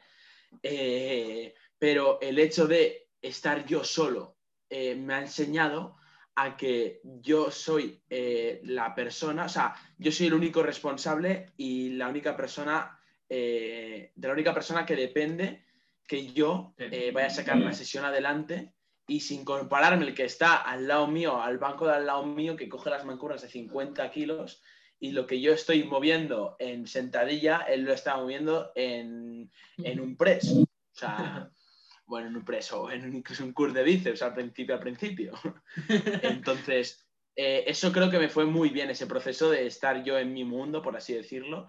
Eh, 0.64 1.54
pero 1.78 2.20
el 2.20 2.40
hecho 2.40 2.68
de 2.68 3.10
estar 3.22 3.66
yo 3.66 3.84
solo 3.84 4.38
eh, 4.70 4.96
me 4.96 5.14
ha 5.14 5.22
enseñado 5.22 5.98
a 6.36 6.58
que 6.58 7.02
yo 7.04 7.52
soy 7.52 8.02
eh, 8.10 8.62
la 8.64 8.96
persona, 8.96 9.46
o 9.46 9.50
sea, 9.50 9.76
yo 9.98 10.12
soy 10.12 10.28
el 10.28 10.34
único 10.34 10.64
responsable 10.64 11.52
y 11.58 11.90
la 11.90 12.08
única 12.08 12.36
persona, 12.36 13.00
de 13.30 14.12
la 14.16 14.32
única 14.32 14.54
persona 14.54 14.86
que 14.86 14.96
depende 14.96 15.67
que 16.08 16.32
yo 16.34 16.74
vaya 17.14 17.28
a 17.28 17.32
sacar 17.32 17.58
la 17.58 17.74
sesión 17.74 18.06
adelante 18.06 18.74
y 19.08 19.22
sin 19.22 19.46
compararme 19.46 20.06
el 20.06 20.14
que 20.14 20.26
está 20.26 20.58
al 20.58 20.88
lado 20.88 21.08
mío, 21.08 21.42
al 21.42 21.58
banco 21.58 21.88
de 21.88 21.94
al 21.94 22.06
lado 22.06 22.26
mío, 22.26 22.56
que 22.56 22.68
coge 22.68 22.90
las 22.90 23.06
mancuernas 23.06 23.42
de 23.42 23.50
50 23.50 24.12
kilos, 24.12 24.62
y 25.00 25.12
lo 25.12 25.26
que 25.28 25.40
yo 25.40 25.54
estoy 25.54 25.84
moviendo 25.84 26.56
en 26.60 26.88
sentadilla, 26.88 27.60
él 27.62 27.84
lo 27.84 27.94
está 27.94 28.18
moviendo 28.18 28.72
en, 28.76 29.50
un 29.78 30.18
press. 30.18 30.52
O 30.52 30.66
sea, 30.92 31.50
bueno, 32.06 32.28
en 32.28 32.36
un 32.38 32.46
press 32.46 32.72
o 32.74 32.92
en 32.92 33.16
incluso 33.16 33.44
un 33.44 33.54
curso 33.54 33.76
de 33.76 33.84
bíceps 33.84 34.22
al 34.24 34.34
principio, 34.34 34.76
al 34.76 34.82
principio. 34.82 35.34
Entonces, 36.24 37.08
eh, 37.36 37.64
eso 37.68 37.92
creo 37.92 38.10
que 38.10 38.20
me 38.20 38.30
fue 38.30 38.46
muy 38.46 38.70
bien, 38.70 38.90
ese 38.90 39.08
proceso 39.08 39.52
de 39.52 39.68
estar 39.68 40.04
yo 40.04 40.18
en 40.18 40.34
mi 40.34 40.44
mundo, 40.44 40.82
por 40.82 40.98
así 40.98 41.14
decirlo, 41.14 41.68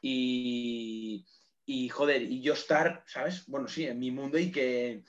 y, 0.00 1.26
y 1.70 1.90
joder, 1.90 2.22
y 2.22 2.40
yo 2.40 2.54
estar, 2.54 3.04
¿sabes? 3.06 3.44
Bueno, 3.46 3.68
sí, 3.68 3.84
en 3.86 3.98
mi 3.98 4.10
mundo 4.10 4.38
y 4.38 4.50
que 4.50 5.04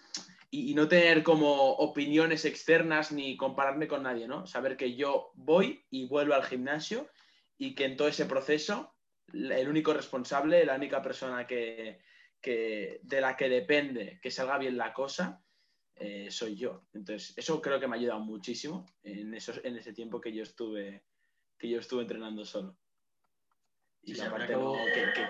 y, 0.52 0.74
no 0.74 0.90
tener 0.90 1.24
como 1.24 1.72
opiniones 1.76 2.44
externas 2.44 3.14
ni 3.14 3.38
compararme 3.38 3.88
con 3.88 4.04
nadie, 4.04 4.28
¿no? 4.28 4.46
Saber 4.46 4.76
que 4.76 4.94
yo 4.94 5.32
voy 5.36 5.86
y 5.90 6.06
vuelvo 6.10 6.34
al 6.34 6.44
gimnasio 6.44 7.08
y 7.58 7.76
que 7.76 7.86
en 7.86 7.96
todo 7.96 8.10
ese 8.10 8.26
proceso 8.26 8.94
el 9.32 9.70
único 9.70 9.94
responsable, 9.94 10.66
la 10.66 10.76
única 10.76 11.02
persona 11.02 11.48
que, 11.48 12.02
de 12.44 13.22
la 13.22 13.38
que 13.38 13.48
depende 13.48 14.20
que 14.22 14.30
salga 14.30 14.58
bien 14.58 14.76
la 14.76 14.92
cosa, 14.92 15.42
eh, 15.96 16.30
soy 16.30 16.58
yo. 16.58 16.90
Entonces, 16.92 17.38
eso 17.38 17.62
creo 17.62 17.80
que 17.80 17.88
me 17.88 17.96
ha 17.96 18.00
ayudado 18.00 18.20
muchísimo 18.20 18.86
en, 19.02 19.34
esos, 19.34 19.62
en 19.64 19.78
ese 19.78 19.94
tiempo 19.94 20.20
que 20.20 20.34
yo 20.34 20.44
estuve, 20.44 21.06
que 21.58 21.70
yo 21.70 21.80
estuve 21.80 22.02
entrenando 22.02 22.44
solo. 22.44 22.78
Y 24.18 24.22
aparte 24.22 24.56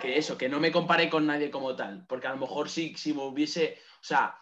que, 0.01 0.17
eso, 0.17 0.37
que 0.37 0.49
no 0.49 0.59
me 0.59 0.71
compare 0.71 1.09
con 1.09 1.25
nadie 1.25 1.51
como 1.51 1.75
tal, 1.75 2.05
porque 2.07 2.27
a 2.27 2.33
lo 2.33 2.37
mejor 2.37 2.69
sí, 2.69 2.93
si 2.95 3.13
me 3.13 3.23
hubiese, 3.23 3.77
o 3.95 4.03
sea, 4.03 4.35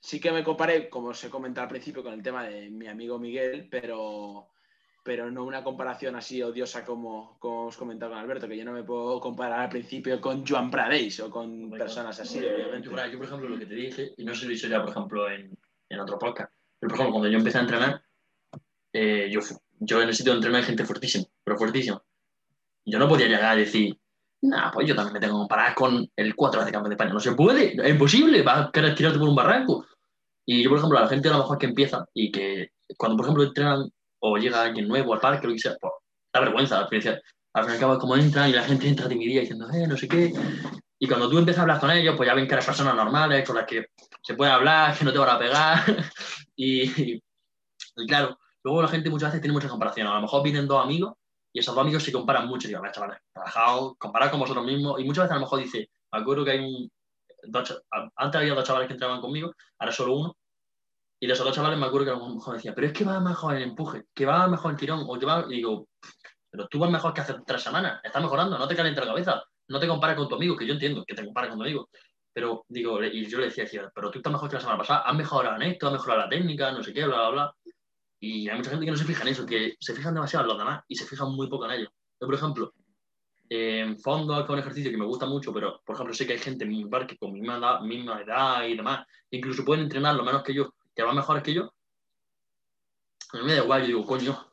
sí 0.00 0.20
que 0.20 0.32
me 0.32 0.44
comparé, 0.44 0.88
como 0.88 1.08
os 1.08 1.24
he 1.24 1.30
comentado 1.30 1.64
al 1.64 1.70
principio, 1.70 2.02
con 2.02 2.12
el 2.12 2.22
tema 2.22 2.44
de 2.44 2.70
mi 2.70 2.86
amigo 2.86 3.18
Miguel, 3.18 3.68
pero, 3.70 4.50
pero 5.02 5.30
no 5.30 5.44
una 5.44 5.64
comparación 5.64 6.16
así 6.16 6.42
odiosa 6.42 6.84
como, 6.84 7.38
como 7.38 7.66
os 7.66 7.76
comentado 7.76 8.12
con 8.12 8.20
Alberto, 8.20 8.48
que 8.48 8.56
yo 8.56 8.64
no 8.64 8.72
me 8.72 8.84
puedo 8.84 9.20
comparar 9.20 9.60
al 9.60 9.68
principio 9.68 10.20
con 10.20 10.46
Joan 10.46 10.70
Pradeix 10.70 11.20
o 11.20 11.30
con 11.30 11.70
personas 11.70 12.18
así, 12.20 12.38
obviamente. 12.38 12.88
Yo, 12.88 13.18
por 13.18 13.26
ejemplo, 13.26 13.48
lo 13.48 13.58
que 13.58 13.66
te 13.66 13.74
dije, 13.74 14.14
y 14.16 14.24
no 14.24 14.34
sé 14.34 14.40
si 14.40 14.46
lo 14.46 14.52
hice 14.52 14.68
ya, 14.68 14.80
por 14.82 14.90
ejemplo, 14.90 15.30
en, 15.30 15.56
en 15.88 16.00
otro 16.00 16.18
podcast, 16.18 16.52
pero 16.78 16.90
por 16.90 16.96
ejemplo, 16.96 17.12
cuando 17.12 17.28
yo 17.28 17.38
empecé 17.38 17.58
a 17.58 17.62
entrenar, 17.62 18.02
eh, 18.92 19.28
yo, 19.30 19.40
yo 19.80 20.02
en 20.02 20.08
el 20.08 20.14
sitio 20.14 20.32
de 20.32 20.38
entrenar 20.38 20.60
hay 20.60 20.66
gente 20.66 20.84
fuertísima, 20.84 21.24
pero 21.44 21.58
fuertísima. 21.58 22.02
Yo 22.90 22.98
no 22.98 23.08
podía 23.08 23.26
llegar 23.26 23.52
a 23.52 23.56
decir, 23.56 23.96
Nah, 24.40 24.70
pues 24.70 24.86
yo 24.86 24.94
también 24.94 25.14
me 25.14 25.20
tengo 25.20 25.34
que 25.34 25.40
comparar 25.40 25.74
con 25.74 26.08
el 26.14 26.36
cuatro 26.36 26.60
veces 26.60 26.72
campeón 26.72 26.90
de 26.90 26.94
España. 26.94 27.12
No 27.12 27.20
se 27.20 27.32
puede, 27.32 27.74
es 27.74 27.90
imposible, 27.90 28.42
vas 28.42 28.68
a 28.68 28.70
querer 28.70 28.94
tirarte 28.94 29.18
por 29.18 29.28
un 29.28 29.34
barranco. 29.34 29.86
Y 30.46 30.62
yo, 30.62 30.70
por 30.70 30.78
ejemplo, 30.78 31.00
la 31.00 31.08
gente 31.08 31.28
a 31.28 31.32
lo 31.32 31.38
mejor 31.38 31.58
que 31.58 31.66
empieza 31.66 32.06
y 32.14 32.30
que 32.30 32.70
cuando, 32.96 33.16
por 33.16 33.26
ejemplo, 33.26 33.44
entrenan 33.44 33.90
o 34.20 34.36
llega 34.38 34.62
alguien 34.62 34.88
nuevo 34.88 35.12
al 35.12 35.20
parque, 35.20 35.46
lo 35.46 35.52
que 35.52 35.58
sea, 35.58 35.76
pues 35.80 35.92
da 36.32 36.40
vergüenza. 36.40 36.78
Al 36.78 36.88
final, 36.88 37.20
al 37.54 37.64
fin 37.64 37.72
y 37.72 37.74
al 37.74 37.80
cabo, 37.80 37.98
como 37.98 38.16
entran 38.16 38.48
y 38.48 38.52
la 38.52 38.62
gente 38.62 38.88
entra 38.88 39.08
timidía 39.08 39.40
diciendo, 39.40 39.68
eh, 39.70 39.86
no 39.86 39.96
sé 39.96 40.08
qué. 40.08 40.32
Y 41.00 41.06
cuando 41.08 41.28
tú 41.28 41.38
empiezas 41.38 41.60
a 41.60 41.62
hablar 41.62 41.80
con 41.80 41.90
ellos, 41.90 42.14
pues 42.16 42.28
ya 42.28 42.34
ven 42.34 42.46
que 42.46 42.54
eres 42.54 42.66
personas 42.66 42.94
normales, 42.94 43.46
con 43.46 43.56
las 43.56 43.66
que 43.66 43.86
se 44.22 44.34
puede 44.34 44.52
hablar, 44.52 44.96
que 44.96 45.04
no 45.04 45.12
te 45.12 45.18
van 45.18 45.30
a 45.30 45.38
pegar. 45.38 45.84
y, 46.56 47.12
y, 47.16 47.22
claro, 48.06 48.38
luego 48.62 48.82
la 48.82 48.88
gente 48.88 49.10
muchas 49.10 49.30
veces 49.30 49.42
tiene 49.42 49.52
muchas 49.52 49.70
comparaciones. 49.70 50.12
A 50.12 50.16
lo 50.16 50.22
mejor 50.22 50.42
vienen 50.44 50.68
dos 50.68 50.82
amigos 50.82 51.14
y 51.52 51.60
esos 51.60 51.74
dos 51.74 51.82
amigos 51.82 52.02
se 52.02 52.12
comparan 52.12 52.46
mucho. 52.46 52.68
Digo, 52.68 52.80
a 52.80 52.82
ver, 52.82 52.92
chavales, 52.92 53.18
trabajado, 53.32 53.94
comparad 53.96 54.30
con 54.30 54.40
vosotros 54.40 54.64
mismos. 54.64 55.00
Y 55.00 55.04
muchas 55.04 55.24
veces 55.24 55.32
a 55.32 55.34
lo 55.36 55.40
mejor 55.42 55.60
dice, 55.60 55.90
me 56.12 56.18
acuerdo 56.20 56.44
que 56.44 56.50
hay 56.52 56.58
un. 56.60 56.90
antes 58.16 58.40
había 58.40 58.54
dos 58.54 58.64
chavales 58.64 58.88
que 58.88 58.94
entraban 58.94 59.20
conmigo, 59.20 59.52
ahora 59.78 59.92
solo 59.92 60.16
uno. 60.16 60.36
Y 61.20 61.26
de 61.26 61.32
esos 61.32 61.44
dos 61.44 61.54
chavales 61.54 61.78
me 61.78 61.86
acuerdo 61.86 62.06
que 62.06 62.12
a 62.12 62.18
lo 62.18 62.34
mejor 62.34 62.54
decía, 62.54 62.74
pero 62.74 62.86
es 62.86 62.92
que 62.92 63.04
va 63.04 63.18
mejor 63.20 63.56
en 63.56 63.62
empuje, 63.62 64.04
que 64.14 64.24
va 64.24 64.46
mejor 64.46 64.70
en 64.70 64.76
tirón, 64.76 65.04
o 65.08 65.18
que 65.18 65.26
va. 65.26 65.44
Y 65.48 65.56
digo, 65.56 65.88
pero 66.50 66.68
tú 66.68 66.78
vas 66.78 66.90
mejor 66.90 67.12
que 67.12 67.20
hace 67.20 67.34
tres 67.46 67.62
semanas, 67.62 68.00
estás 68.04 68.22
mejorando, 68.22 68.56
no 68.56 68.68
te 68.68 68.76
calientes 68.76 69.04
la 69.04 69.10
cabeza, 69.10 69.42
no 69.68 69.80
te 69.80 69.88
compares 69.88 70.16
con 70.16 70.28
tu 70.28 70.36
amigo, 70.36 70.56
que 70.56 70.66
yo 70.66 70.74
entiendo 70.74 71.04
que 71.04 71.14
te 71.14 71.24
compares 71.24 71.50
con 71.50 71.58
tu 71.58 71.64
amigo. 71.64 71.88
Pero 72.32 72.64
digo, 72.68 73.02
y 73.02 73.26
yo 73.26 73.38
le 73.38 73.46
decía, 73.46 73.64
decía, 73.64 73.90
pero 73.92 74.10
tú 74.10 74.18
estás 74.18 74.32
mejor 74.32 74.48
que 74.48 74.54
la 74.54 74.60
semana 74.60 74.78
pasada, 74.78 75.00
has 75.00 75.16
mejorado 75.16 75.56
en 75.56 75.62
esto, 75.62 75.88
has 75.88 75.92
mejorado 75.92 76.20
la 76.22 76.28
técnica, 76.28 76.70
no 76.70 76.82
sé 76.82 76.92
qué, 76.92 77.04
bla, 77.04 77.16
bla, 77.16 77.30
bla. 77.30 77.54
Y 78.20 78.48
hay 78.48 78.56
mucha 78.56 78.70
gente 78.70 78.84
que 78.84 78.90
no 78.90 78.96
se 78.96 79.04
fija 79.04 79.22
en 79.22 79.28
eso, 79.28 79.46
que 79.46 79.76
se 79.78 79.94
fijan 79.94 80.14
demasiado 80.14 80.44
en 80.44 80.48
los 80.48 80.58
demás 80.58 80.84
y 80.88 80.96
se 80.96 81.06
fijan 81.06 81.32
muy 81.32 81.48
poco 81.48 81.66
en 81.66 81.72
ellos. 81.72 81.90
Yo, 82.20 82.26
por 82.26 82.34
ejemplo, 82.34 82.74
en 83.48 83.98
fondo 83.98 84.40
es 84.40 84.48
un 84.48 84.58
ejercicio 84.58 84.90
que 84.90 84.96
me 84.96 85.06
gusta 85.06 85.26
mucho, 85.26 85.52
pero 85.52 85.80
por 85.84 85.94
ejemplo 85.94 86.14
sé 86.14 86.26
que 86.26 86.34
hay 86.34 86.38
gente 86.38 86.64
en 86.64 86.70
mi 86.70 86.84
bar 86.84 87.06
que 87.06 87.16
con 87.16 87.32
misma 87.32 87.58
edad, 87.58 87.80
misma 87.80 88.20
edad 88.20 88.66
y 88.66 88.76
demás, 88.76 89.06
incluso 89.30 89.64
pueden 89.64 89.84
entrenar 89.84 90.14
lo 90.14 90.24
menos 90.24 90.42
que 90.42 90.54
yo, 90.54 90.74
que 90.94 91.02
van 91.02 91.16
mejores 91.16 91.42
que 91.42 91.54
yo. 91.54 91.72
A 93.32 93.38
mí 93.38 93.44
me 93.44 93.54
da 93.54 93.62
igual, 93.62 93.82
yo 93.82 93.86
digo, 93.88 94.04
coño, 94.04 94.52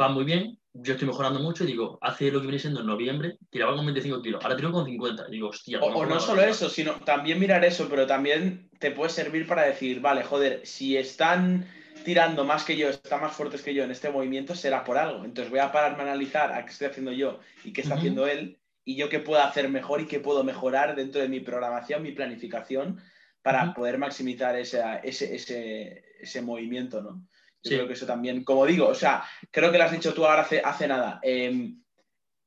va 0.00 0.08
muy 0.08 0.24
bien, 0.24 0.58
yo 0.72 0.92
estoy 0.92 1.08
mejorando 1.08 1.40
mucho 1.40 1.64
y 1.64 1.68
digo, 1.68 1.98
hace 2.00 2.30
lo 2.30 2.40
que 2.40 2.46
viene 2.46 2.58
siendo 2.58 2.80
en 2.80 2.86
noviembre, 2.86 3.38
tiraba 3.50 3.74
con 3.74 3.86
25 3.86 4.22
kilos, 4.22 4.42
ahora 4.42 4.56
tiro 4.56 4.72
con 4.72 4.84
50. 4.84 5.28
digo, 5.28 5.48
hostia. 5.48 5.80
O, 5.80 6.06
no 6.06 6.20
solo 6.20 6.42
eso, 6.42 6.68
sino 6.68 6.94
también 7.00 7.38
mirar 7.38 7.64
eso, 7.64 7.88
pero 7.88 8.06
también 8.06 8.70
te 8.78 8.90
puede 8.90 9.10
servir 9.10 9.46
para 9.46 9.62
decir, 9.62 10.00
vale, 10.00 10.22
joder, 10.22 10.64
si 10.64 10.96
están 10.96 11.66
tirando 12.04 12.44
más 12.44 12.64
que 12.64 12.76
yo, 12.76 12.88
está 12.88 13.18
más 13.18 13.32
fuertes 13.32 13.62
que 13.62 13.74
yo 13.74 13.84
en 13.84 13.90
este 13.90 14.10
movimiento, 14.10 14.54
será 14.54 14.84
por 14.84 14.98
algo. 14.98 15.24
Entonces 15.24 15.50
voy 15.50 15.60
a 15.60 15.72
pararme 15.72 16.00
a 16.00 16.06
analizar 16.06 16.52
a 16.52 16.64
qué 16.64 16.72
estoy 16.72 16.88
haciendo 16.88 17.12
yo 17.12 17.40
y 17.64 17.72
qué 17.72 17.82
está 17.82 17.94
haciendo 17.94 18.26
él 18.26 18.58
y 18.84 18.96
yo 18.96 19.08
qué 19.08 19.18
puedo 19.18 19.42
hacer 19.42 19.68
mejor 19.68 20.00
y 20.00 20.06
qué 20.06 20.20
puedo 20.20 20.44
mejorar 20.44 20.96
dentro 20.96 21.20
de 21.20 21.28
mi 21.28 21.40
programación, 21.40 22.02
mi 22.02 22.12
planificación 22.12 23.00
para 23.42 23.72
poder 23.74 23.98
maximizar 23.98 24.56
ese, 24.56 24.82
ese, 25.02 26.04
ese, 26.20 26.42
movimiento, 26.42 27.00
¿no? 27.00 27.22
Yo 27.62 27.76
creo 27.76 27.86
que 27.86 27.94
eso 27.94 28.06
también, 28.06 28.44
como 28.44 28.66
digo, 28.66 28.86
o 28.86 28.94
sea, 28.94 29.24
creo 29.50 29.70
que 29.70 29.78
lo 29.78 29.84
has 29.84 29.92
dicho 29.92 30.14
tú 30.14 30.24
ahora 30.24 30.42
hace, 30.42 30.60
hace 30.64 30.86
nada. 30.86 31.18
Em, 31.22 31.82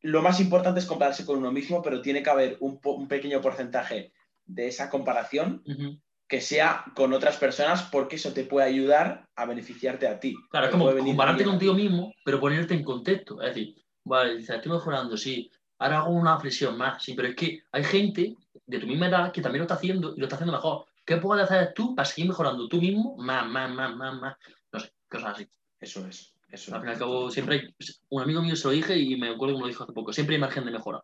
lo 0.01 0.21
más 0.21 0.39
importante 0.39 0.79
es 0.79 0.85
compararse 0.85 1.25
con 1.25 1.37
uno 1.37 1.51
mismo, 1.51 1.81
pero 1.81 2.01
tiene 2.01 2.23
que 2.23 2.29
haber 2.29 2.57
un, 2.59 2.79
un 2.83 3.07
pequeño 3.07 3.41
porcentaje 3.41 4.13
de 4.45 4.67
esa 4.67 4.89
comparación 4.89 5.63
que 6.31 6.39
sea 6.39 6.85
con 6.95 7.11
otras 7.11 7.35
personas 7.35 7.83
porque 7.91 8.15
eso 8.15 8.31
te 8.31 8.45
puede 8.45 8.65
ayudar 8.65 9.27
a 9.35 9.45
beneficiarte 9.45 10.07
a 10.07 10.17
ti. 10.17 10.33
Claro, 10.49 10.67
es 10.67 10.71
como 10.71 10.89
compararte 10.95 11.43
contigo 11.43 11.73
mismo, 11.73 12.13
pero 12.23 12.39
ponerte 12.39 12.73
en 12.73 12.85
contexto. 12.85 13.41
Es 13.41 13.53
decir, 13.53 13.75
vale, 14.05 14.37
estoy 14.37 14.71
mejorando, 14.71 15.17
sí, 15.17 15.51
ahora 15.77 15.97
hago 15.97 16.11
una 16.11 16.39
flexión 16.39 16.77
más, 16.77 17.03
sí, 17.03 17.15
pero 17.15 17.27
es 17.27 17.35
que 17.35 17.63
hay 17.73 17.83
gente 17.83 18.37
de 18.65 18.79
tu 18.79 18.87
misma 18.87 19.09
edad 19.09 19.33
que 19.33 19.41
también 19.41 19.59
lo 19.59 19.63
está 19.65 19.73
haciendo 19.73 20.13
y 20.15 20.19
lo 20.19 20.25
está 20.25 20.37
haciendo 20.37 20.53
mejor. 20.53 20.85
¿Qué 21.03 21.17
puedes 21.17 21.43
hacer 21.43 21.73
tú 21.73 21.95
para 21.95 22.05
seguir 22.05 22.29
mejorando 22.29 22.69
tú 22.69 22.79
mismo 22.79 23.17
más, 23.17 23.45
más, 23.45 23.69
más, 23.69 23.93
más, 23.93 24.21
más? 24.21 24.37
No 24.71 24.79
sé, 24.79 24.93
cosas 25.09 25.33
así. 25.35 25.49
Eso 25.81 26.07
es. 26.07 26.33
Eso 26.47 26.73
al 26.73 26.79
fin 26.79 26.91
y 26.91 26.93
al 26.93 26.97
cabo, 26.97 27.29
siempre 27.29 27.55
hay. 27.55 27.75
Un 28.07 28.21
amigo 28.21 28.41
mío 28.41 28.55
se 28.55 28.69
lo 28.69 28.73
dije 28.73 28.97
y 28.97 29.17
me 29.17 29.31
acuerdo 29.31 29.55
que 29.55 29.59
me 29.59 29.63
lo 29.63 29.67
dijo 29.67 29.83
hace 29.83 29.91
poco. 29.91 30.13
Siempre 30.13 30.35
hay 30.35 30.41
margen 30.41 30.63
de 30.63 30.71
mejora 30.71 31.03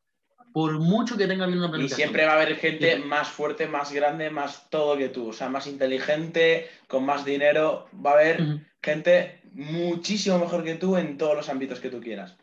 por 0.54 0.80
mucho 0.80 1.18
que 1.18 1.28
tenga 1.28 1.46
bien 1.46 1.60
una 1.60 1.70
planificación. 1.70 2.00
Y 2.00 2.04
siempre 2.04 2.26
va 2.26 2.34
a 2.34 2.36
haber 2.42 2.56
gente 2.56 2.98
más 2.98 3.28
fuerte, 3.30 3.68
más 3.68 3.92
grande, 3.92 4.30
más 4.30 4.70
todo 4.70 4.98
que 4.98 5.10
tú, 5.10 5.30
o 5.30 5.34
sea, 5.34 5.50
más 5.50 5.68
inteligente, 5.68 6.68
con 6.88 7.06
más 7.06 7.26
dinero, 7.26 7.88
va 8.06 8.12
a 8.12 8.14
haber 8.14 8.66
gente 8.82 9.42
muchísimo 9.54 10.40
mejor 10.40 10.64
que 10.64 10.76
tú 10.76 10.98
en 10.98 11.18
todos 11.18 11.36
los 11.36 11.50
ámbitos 11.50 11.80
que 11.80 11.90
tú 11.90 12.00
quieras. 12.00 12.38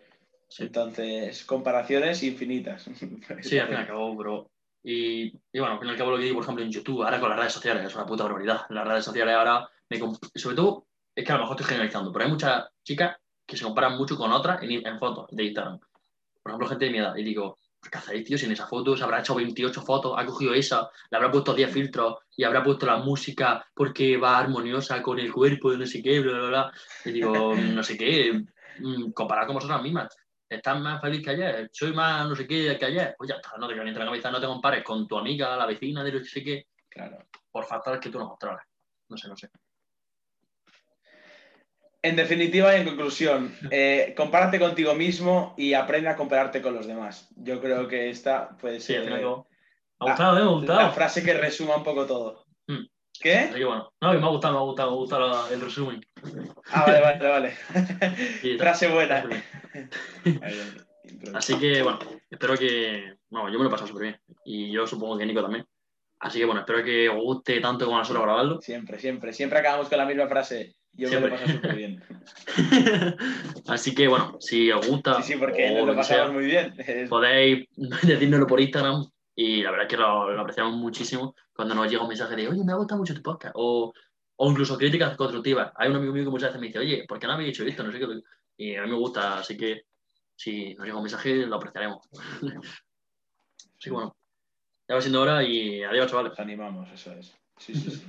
Entonces, 0.59 1.45
comparaciones 1.45 2.23
infinitas. 2.23 2.85
sí, 3.43 3.59
al 3.59 3.67
fin 3.69 3.77
y 3.77 3.81
al 3.81 3.87
cabo, 3.87 4.14
bro. 4.14 4.51
Y, 4.83 5.31
bueno, 5.59 5.73
al 5.73 5.79
fin 5.79 5.88
y 5.88 5.90
al 5.93 5.97
cabo 5.97 6.11
lo 6.11 6.19
que 6.19 6.25
digo, 6.25 6.37
por 6.37 6.45
ejemplo, 6.45 6.64
en 6.64 6.71
YouTube, 6.71 7.03
ahora 7.03 7.19
con 7.19 7.31
las 7.31 7.38
redes 7.38 7.53
sociales, 7.53 7.85
es 7.87 7.95
una 7.95 8.07
puta 8.07 8.25
barbaridad. 8.25 8.62
Las 8.69 8.87
redes 8.87 9.05
sociales 9.05 9.35
ahora, 9.35 9.69
me 9.88 9.99
sobre 9.99 10.57
todo, 10.57 10.87
es 11.14 11.25
que 11.25 11.33
a 11.33 11.37
lo 11.37 11.43
mejor 11.43 11.57
estoy 11.57 11.71
generalizando, 11.71 12.12
pero 12.12 12.25
hay 12.25 12.31
muchas 12.31 12.69
chicas 12.83 13.17
que 13.47 13.57
se 13.57 13.64
comparan 13.64 13.97
mucho 13.97 14.17
con 14.17 14.33
otras 14.33 14.62
en, 14.62 14.87
en 14.87 14.99
fotos 14.99 15.29
de 15.31 15.45
Instagram. 15.45 15.79
Por 15.79 16.51
ejemplo, 16.51 16.69
gente 16.69 16.85
de 16.85 16.90
mi 16.90 16.99
edad. 16.99 17.17
Y 17.17 17.23
digo, 17.23 17.59
¿qué 17.90 17.99
hacéis, 17.99 18.25
tío? 18.25 18.38
Si 18.38 18.47
en 18.47 18.53
esa 18.53 18.66
foto 18.66 18.97
se 18.97 19.05
habrá 19.05 19.20
hecho 19.20 19.35
28 19.35 19.83
fotos, 19.83 20.14
ha 20.16 20.25
cogido 20.25 20.55
esa, 20.55 20.90
le 21.11 21.16
habrá 21.16 21.31
puesto 21.31 21.55
10 21.55 21.73
filtros 21.73 22.18
y 22.37 22.44
habrá 22.44 22.62
puesto 22.62 22.87
la 22.87 22.99
música 22.99 23.64
porque 23.75 24.16
va 24.16 24.38
armoniosa 24.38 25.03
con 25.03 25.18
el 25.18 25.33
cuerpo 25.33 25.70
de 25.70 25.79
no 25.79 25.87
sé 25.87 26.03
qué, 26.03 26.20
bla, 26.20 26.38
bla, 26.38 26.49
bla. 26.49 26.73
Y 27.05 27.12
digo, 27.12 27.55
no 27.55 27.83
sé 27.83 27.97
qué, 27.97 28.44
mm, 28.79 29.12
comparar 29.12 29.47
con 29.47 29.57
vosotras 29.57 29.83
mismas. 29.83 30.16
¿Estás 30.49 30.81
más 30.81 31.01
feliz 31.01 31.23
que 31.23 31.31
ayer? 31.31 31.70
¿Soy 31.73 31.92
más 31.92 32.29
no 32.29 32.37
sé 32.37 32.47
qué 32.47 32.77
que 32.79 32.85
ayer? 32.85 33.14
Pues 33.16 33.29
ya 33.29 33.37
está, 33.37 33.57
no 33.59 33.66
te 33.66 33.75
entre 33.75 33.92
la 33.92 34.05
cabeza, 34.05 34.31
no 34.31 34.40
te 34.40 34.47
compares 34.47 34.85
con 34.85 35.07
tu 35.07 35.18
amiga, 35.18 35.57
la 35.57 35.66
vecina 35.66 36.05
de 36.05 36.12
no 36.12 36.25
sé 36.25 36.42
qué. 36.44 36.66
Claro. 36.88 37.27
Por 37.51 37.64
factores 37.64 38.01
que 38.01 38.11
tú 38.11 38.18
no 38.18 38.29
controlas. 38.29 38.64
No 39.09 39.16
sé, 39.16 39.29
no 39.29 39.37
sé. 39.37 39.49
En 42.05 42.14
definitiva 42.17 42.77
y 42.77 42.81
en 42.83 42.87
conclusión, 42.87 43.57
eh, 43.71 44.12
compárate 44.14 44.59
contigo 44.59 44.95
mismo 44.95 45.55
y 45.57 45.73
aprende 45.73 46.11
a 46.11 46.17
compararte 46.17 46.61
con 46.61 46.75
los 46.75 46.87
demás. 46.87 47.31
Yo 47.35 47.62
creo 47.62 47.88
que 47.88 48.11
esta 48.11 48.59
puede 48.59 48.79
ser. 48.79 49.05
Sí, 49.05 49.11
me 49.11 49.17
ha 49.17 49.21
gustado, 50.11 50.37
¿eh? 50.37 50.43
Me 50.43 50.47
ha 50.47 50.53
gustado. 50.53 50.81
La 50.81 50.90
frase 50.90 51.25
que 51.25 51.33
resuma 51.33 51.79
un 51.79 51.83
poco 51.83 52.05
todo. 52.05 52.45
Hmm. 52.67 52.85
¿Qué? 53.19 53.51
Que 53.55 53.64
bueno, 53.64 53.90
no, 54.03 54.12
que 54.12 54.19
me 54.19 54.27
ha 54.27 54.29
gustado, 54.29 54.53
me 54.53 54.61
ha 54.61 54.64
gustado, 54.64 54.90
me 54.90 54.97
ha 54.97 54.99
gustado 54.99 55.49
el 55.55 55.62
resumen. 55.62 56.07
Ah, 56.73 56.85
vale, 56.87 57.01
vale, 57.01 57.27
vale. 57.27 57.53
frase 58.59 58.88
buena. 58.88 59.25
Así 61.35 61.59
que 61.59 61.83
bueno, 61.83 62.01
espero 62.31 62.55
que. 62.59 63.14
Bueno, 63.31 63.49
yo 63.49 63.57
me 63.57 63.64
lo 63.64 63.71
he 63.71 63.73
pasado 63.73 63.88
súper 63.88 64.03
bien. 64.03 64.21
Y 64.45 64.71
yo 64.71 64.87
supongo 64.87 65.17
que 65.17 65.25
Nico 65.25 65.40
también. 65.40 65.67
Así 66.19 66.38
que 66.38 66.45
bueno, 66.45 66.61
espero 66.61 66.85
que 66.85 67.09
os 67.09 67.17
guste 67.17 67.61
tanto 67.61 67.87
como 67.87 67.97
a 67.97 68.01
nosotros 68.01 68.25
grabarlo. 68.25 68.61
Siempre, 68.61 68.99
siempre. 68.99 69.33
Siempre 69.33 69.61
acabamos 69.61 69.88
con 69.88 69.97
la 69.97 70.05
misma 70.05 70.27
frase. 70.27 70.75
Yo 70.96 71.09
me 71.09 71.20
lo 71.20 71.30
paso 71.30 71.48
súper 71.48 71.76
bien. 71.76 72.02
Así 73.68 73.94
que 73.94 74.07
bueno, 74.07 74.37
si 74.40 74.70
os 74.70 74.87
gusta. 74.87 75.20
Sí, 75.22 75.33
sí, 75.33 75.38
porque 75.38 75.70
nos 75.70 75.87
lo 75.87 75.96
pasamos 75.96 76.33
muy 76.33 76.44
bien. 76.44 76.74
Podéis 77.09 77.66
decírnoslo 78.02 78.46
por 78.46 78.61
Instagram 78.61 79.04
y 79.35 79.62
la 79.62 79.70
verdad 79.72 79.87
es 79.87 79.90
que 79.90 79.96
lo, 79.96 80.40
apreciamos 80.40 80.74
muchísimo 80.74 81.35
cuando 81.52 81.74
nos 81.74 81.90
llega 81.90 82.02
un 82.02 82.09
mensaje 82.09 82.37
de, 82.37 82.48
oye, 82.48 82.62
me 82.64 82.72
ha 82.72 82.76
gustado 82.76 83.00
mucho 83.00 83.14
tu 83.14 83.22
podcast. 83.22 83.54
O, 83.57 83.92
o 84.37 84.50
incluso 84.50 84.78
críticas 84.78 85.16
constructivas. 85.16 85.72
Hay 85.76 85.90
un 85.90 85.96
amigo 85.96 86.12
mío 86.12 86.24
que 86.24 86.30
muchas 86.30 86.50
veces 86.50 86.61
me 86.61 86.68
dice, 86.68 86.78
oye, 86.78 87.04
¿por 87.09 87.18
qué 87.18 87.26
no 87.26 87.33
habéis 87.33 87.50
hecho 87.50 87.64
esto? 87.64 87.83
No 87.83 87.90
sé 87.90 87.98
qué. 87.98 88.07
Y 88.57 88.76
a 88.76 88.83
mí 88.83 88.90
me 88.90 88.96
gusta, 88.96 89.38
así 89.38 89.57
que 89.57 89.83
si 90.37 90.74
nos 90.74 90.87
llega 90.87 90.96
un 90.96 91.02
mensaje, 91.02 91.46
lo 91.46 91.57
apreciaremos. 91.57 92.07
así 92.12 93.85
que 93.85 93.90
bueno, 93.90 94.16
ya 94.88 94.94
va 94.94 95.00
siendo 95.00 95.20
hora 95.20 95.42
y 95.42 95.83
adiós, 95.83 96.09
chavales. 96.09 96.30
Nos 96.30 96.40
animamos, 96.40 96.90
eso 96.92 97.12
es. 97.12 97.35
Sí, 97.57 97.74
sí, 97.74 97.90
sí. 97.90 98.04